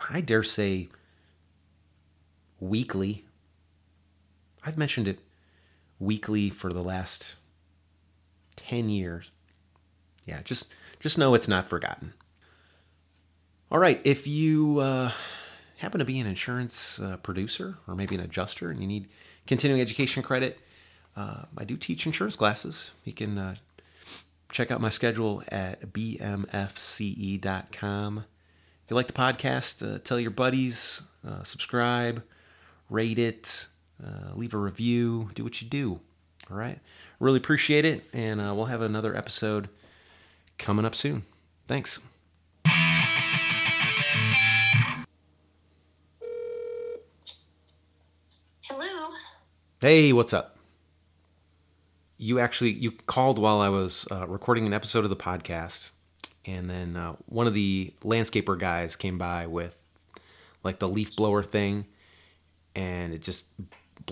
I 0.09 0.21
dare 0.21 0.43
say 0.43 0.89
weekly. 2.59 3.25
I've 4.63 4.77
mentioned 4.77 5.07
it 5.07 5.19
weekly 5.99 6.49
for 6.49 6.71
the 6.71 6.81
last 6.81 7.35
ten 8.59 8.89
years. 8.89 9.31
Yeah, 10.25 10.41
just 10.43 10.73
just 10.99 11.17
know 11.17 11.33
it's 11.33 11.47
not 11.47 11.67
forgotten. 11.69 12.13
All 13.71 13.79
right, 13.79 14.01
if 14.03 14.25
you 14.25 14.79
uh, 14.79 15.11
happen 15.77 15.99
to 15.99 16.05
be 16.05 16.19
an 16.19 16.25
insurance 16.25 16.99
uh, 16.99 17.17
producer 17.17 17.77
or 17.87 17.95
maybe 17.95 18.15
an 18.15 18.21
adjuster 18.21 18.71
and 18.71 18.81
you 18.81 18.87
need 18.87 19.07
continuing 19.45 19.79
education 19.79 20.23
credit, 20.23 20.59
uh, 21.15 21.43
I 21.57 21.65
do 21.65 21.77
teach 21.77 22.05
insurance 22.05 22.35
classes. 22.35 22.91
You 23.05 23.13
can 23.13 23.37
uh, 23.37 23.55
check 24.51 24.71
out 24.71 24.81
my 24.81 24.89
schedule 24.89 25.43
at 25.49 25.93
bmfce.com. 25.93 26.57
If 28.17 28.25
you 28.89 28.95
like 28.95 29.07
the 29.07 29.13
podcast, 29.13 29.95
uh, 29.95 29.99
tell 29.99 30.19
your 30.19 30.31
buddies, 30.31 31.03
uh, 31.27 31.43
subscribe, 31.43 32.23
rate 32.89 33.19
it, 33.19 33.67
leave 34.33 34.55
a 34.55 34.57
review, 34.57 35.29
do 35.35 35.43
what 35.43 35.61
you 35.61 35.67
do. 35.67 35.99
All 36.51 36.57
right. 36.57 36.79
Really 37.19 37.37
appreciate 37.37 37.85
it. 37.85 38.03
And 38.11 38.41
uh, 38.41 38.53
we'll 38.55 38.65
have 38.65 38.81
another 38.81 39.15
episode 39.15 39.69
coming 40.57 40.85
up 40.85 40.95
soon. 40.95 41.23
Thanks. 41.67 41.99
Hello. 48.63 49.09
Hey, 49.81 50.11
what's 50.11 50.33
up? 50.33 50.57
You 52.17 52.39
actually 52.39 52.71
you 52.71 52.91
called 52.91 53.39
while 53.39 53.61
I 53.61 53.69
was 53.69 54.07
uh, 54.11 54.27
recording 54.27 54.65
an 54.65 54.73
episode 54.73 55.03
of 55.03 55.09
the 55.09 55.15
podcast, 55.15 55.91
and 56.45 56.69
then 56.69 56.97
uh, 56.97 57.15
one 57.27 57.47
of 57.47 57.53
the 57.53 57.93
landscaper 58.01 58.59
guys 58.59 58.97
came 58.97 59.17
by 59.17 59.47
with 59.47 59.81
like 60.63 60.79
the 60.79 60.89
leaf 60.89 61.15
blower 61.15 61.43
thing, 61.43 61.85
and 62.75 63.13
it 63.13 63.21
just 63.21 63.45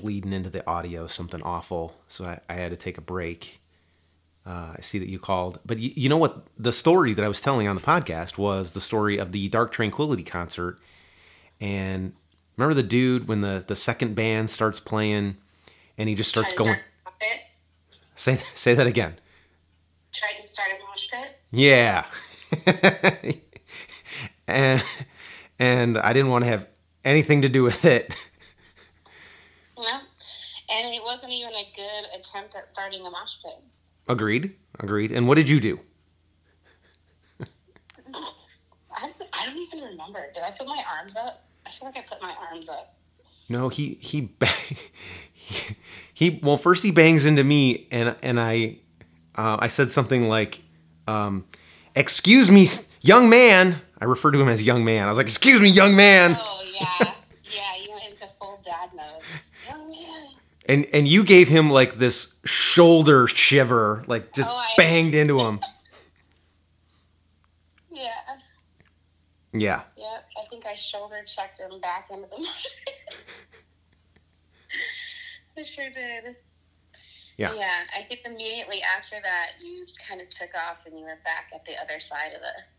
bleeding 0.01 0.33
into 0.33 0.49
the 0.49 0.67
audio, 0.67 1.07
something 1.07 1.41
awful. 1.41 1.95
So 2.07 2.25
I, 2.25 2.39
I 2.49 2.53
had 2.55 2.71
to 2.71 2.77
take 2.77 2.97
a 2.97 3.01
break. 3.01 3.59
Uh, 4.45 4.75
I 4.77 4.81
see 4.81 4.97
that 4.99 5.09
you 5.09 5.19
called, 5.19 5.59
but 5.65 5.77
you, 5.77 5.91
you 5.95 6.07
know 6.07 6.17
what? 6.17 6.47
The 6.57 6.71
story 6.71 7.13
that 7.13 7.25
I 7.25 7.27
was 7.27 7.41
telling 7.41 7.67
on 7.67 7.75
the 7.75 7.81
podcast 7.81 8.37
was 8.37 8.71
the 8.71 8.79
story 8.79 9.17
of 9.17 9.33
the 9.33 9.49
Dark 9.49 9.73
Tranquillity 9.73 10.23
concert, 10.23 10.79
and 11.59 12.13
remember 12.55 12.73
the 12.73 12.83
dude 12.83 13.27
when 13.27 13.41
the 13.41 13.63
the 13.67 13.75
second 13.75 14.15
band 14.15 14.49
starts 14.49 14.79
playing, 14.79 15.35
and 15.97 16.07
he 16.07 16.15
just 16.15 16.29
starts 16.29 16.53
going. 16.53 16.75
start 16.75 16.85
a 17.05 17.09
mosh 17.09 17.13
pit. 17.19 17.39
Say 18.15 18.39
say 18.55 18.73
that 18.73 18.87
again. 18.87 19.19
Tried 20.13 20.41
to 20.41 20.47
start 20.47 20.69
a 20.71 20.83
mosh 20.87 21.09
pit. 21.11 21.39
Yeah. 21.51 22.05
and 24.47 24.83
and 25.59 25.97
I 25.97 26.13
didn't 26.13 26.29
want 26.29 26.45
to 26.45 26.49
have 26.49 26.67
anything 27.03 27.41
to 27.41 27.49
do 27.49 27.63
with 27.63 27.83
it. 27.83 28.15
And 30.69 30.93
it 30.93 31.01
wasn't 31.01 31.31
even 31.31 31.53
a 31.53 31.71
good 31.75 32.19
attempt 32.19 32.55
at 32.55 32.67
starting 32.67 33.01
a 33.05 33.09
mosh 33.09 33.35
pit. 33.43 33.63
Agreed. 34.09 34.55
Agreed. 34.79 35.11
And 35.11 35.27
what 35.27 35.35
did 35.35 35.49
you 35.49 35.59
do? 35.59 35.79
I, 38.93 39.11
I 39.33 39.45
don't 39.45 39.57
even 39.57 39.79
remember. 39.79 40.25
Did 40.33 40.43
I 40.43 40.51
put 40.51 40.67
my 40.67 40.83
arms 40.99 41.15
up? 41.15 41.43
I 41.65 41.69
feel 41.71 41.87
like 41.87 41.97
I 41.97 42.01
put 42.07 42.21
my 42.21 42.33
arms 42.49 42.69
up. 42.69 42.95
No, 43.49 43.69
he 43.69 43.97
he 44.01 44.29
he, 45.33 45.75
he 46.13 46.39
well 46.43 46.57
first 46.57 46.83
he 46.83 46.91
bangs 46.91 47.25
into 47.25 47.43
me 47.43 47.87
and 47.91 48.15
and 48.21 48.39
I 48.39 48.79
uh, 49.35 49.57
I 49.59 49.67
said 49.69 49.89
something 49.91 50.27
like 50.27 50.61
um, 51.07 51.45
excuse 51.95 52.51
me 52.51 52.67
young 53.01 53.29
man 53.29 53.79
I 54.01 54.05
refer 54.05 54.31
to 54.31 54.39
him 54.39 54.49
as 54.49 54.61
young 54.63 54.83
man 54.83 55.05
I 55.05 55.09
was 55.09 55.17
like 55.17 55.27
excuse 55.27 55.61
me 55.61 55.69
young 55.69 55.95
man 55.95 56.37
Oh, 56.37 56.61
yeah, 56.73 57.75
you 57.81 57.91
went 57.91 58.05
into 58.11 58.27
full 58.37 58.61
dad 58.63 58.89
mode. 58.95 59.21
Oh, 59.71 59.89
man. 59.89 60.27
And 60.67 60.85
and 60.93 61.07
you 61.07 61.23
gave 61.23 61.47
him 61.47 61.69
like 61.69 61.97
this 61.97 62.33
shoulder 62.45 63.27
shiver 63.27 64.03
like 64.07 64.33
just 64.35 64.49
Oh, 64.49 64.55
I- 64.55 64.73
banged 64.77 65.15
into 65.15 65.39
him 65.39 65.59
Yeah. 67.91 68.11
yeah 69.53 69.81
Yep. 69.97 70.25
I 70.43 70.47
think 70.49 70.65
I 70.65 70.75
shoulder 70.75 71.23
checked 71.35 71.59
him 71.59 71.79
back 71.81 72.09
into 72.11 72.27
the. 72.27 72.37
I 75.57 75.63
sure 75.63 75.89
did. 75.89 76.35
Yeah. 77.37 77.53
Yeah. 77.53 77.81
I 77.95 78.03
think 78.07 78.21
immediately 78.25 78.81
after 78.83 79.15
that, 79.23 79.53
you 79.63 79.85
kind 80.07 80.21
of 80.21 80.29
took 80.29 80.49
off 80.55 80.85
and 80.85 80.97
you 80.99 81.05
were 81.05 81.17
back 81.23 81.49
at 81.55 81.65
the 81.65 81.73
other 81.81 81.99
side 81.99 82.33
of 82.35 82.41
the. 82.41 82.76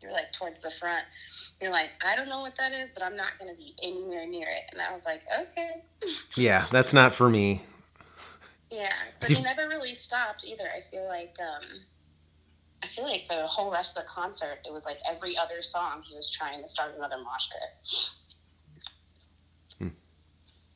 You 0.00 0.08
were 0.08 0.14
like 0.14 0.32
towards 0.32 0.60
the 0.60 0.70
front. 0.78 1.04
You're 1.60 1.70
like, 1.70 1.90
I 2.04 2.16
don't 2.16 2.28
know 2.28 2.40
what 2.40 2.54
that 2.58 2.72
is, 2.72 2.90
but 2.94 3.02
I'm 3.02 3.16
not 3.16 3.38
going 3.38 3.50
to 3.50 3.56
be 3.56 3.74
anywhere 3.82 4.26
near 4.26 4.48
it. 4.48 4.70
And 4.72 4.80
I 4.80 4.94
was 4.94 5.02
like, 5.04 5.22
okay. 5.40 5.82
yeah 6.36 6.66
that's 6.70 6.92
not 6.92 7.14
for 7.14 7.28
me 7.30 7.62
Yeah, 8.70 8.92
but 9.20 9.30
he 9.30 9.40
never 9.42 9.68
really 9.68 9.94
stopped 9.94 10.44
either. 10.44 10.64
I 10.64 10.82
feel 10.90 11.06
like 11.06 11.34
um, 11.40 11.80
I 12.82 12.88
feel 12.88 13.04
like 13.04 13.26
the 13.28 13.46
whole 13.46 13.72
rest 13.72 13.96
of 13.96 14.02
the 14.02 14.08
concert, 14.08 14.58
it 14.66 14.72
was 14.72 14.84
like 14.84 14.98
every 15.08 15.36
other 15.38 15.62
song 15.62 16.02
he 16.06 16.14
was 16.14 16.30
trying 16.36 16.62
to 16.62 16.68
start 16.68 16.94
another 16.96 17.16
mosh 17.18 17.48
pit. 17.50 18.10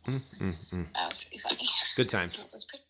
Mm, 0.09 0.23
mm, 0.41 0.55
mm. 0.73 0.87
That 0.95 1.05
was 1.05 1.19
pretty 1.19 1.39
funny. 1.39 1.69
good 1.97 2.09
times 2.09 2.41
It 2.41 2.55
was 2.55 2.65
pretty. 2.65 2.85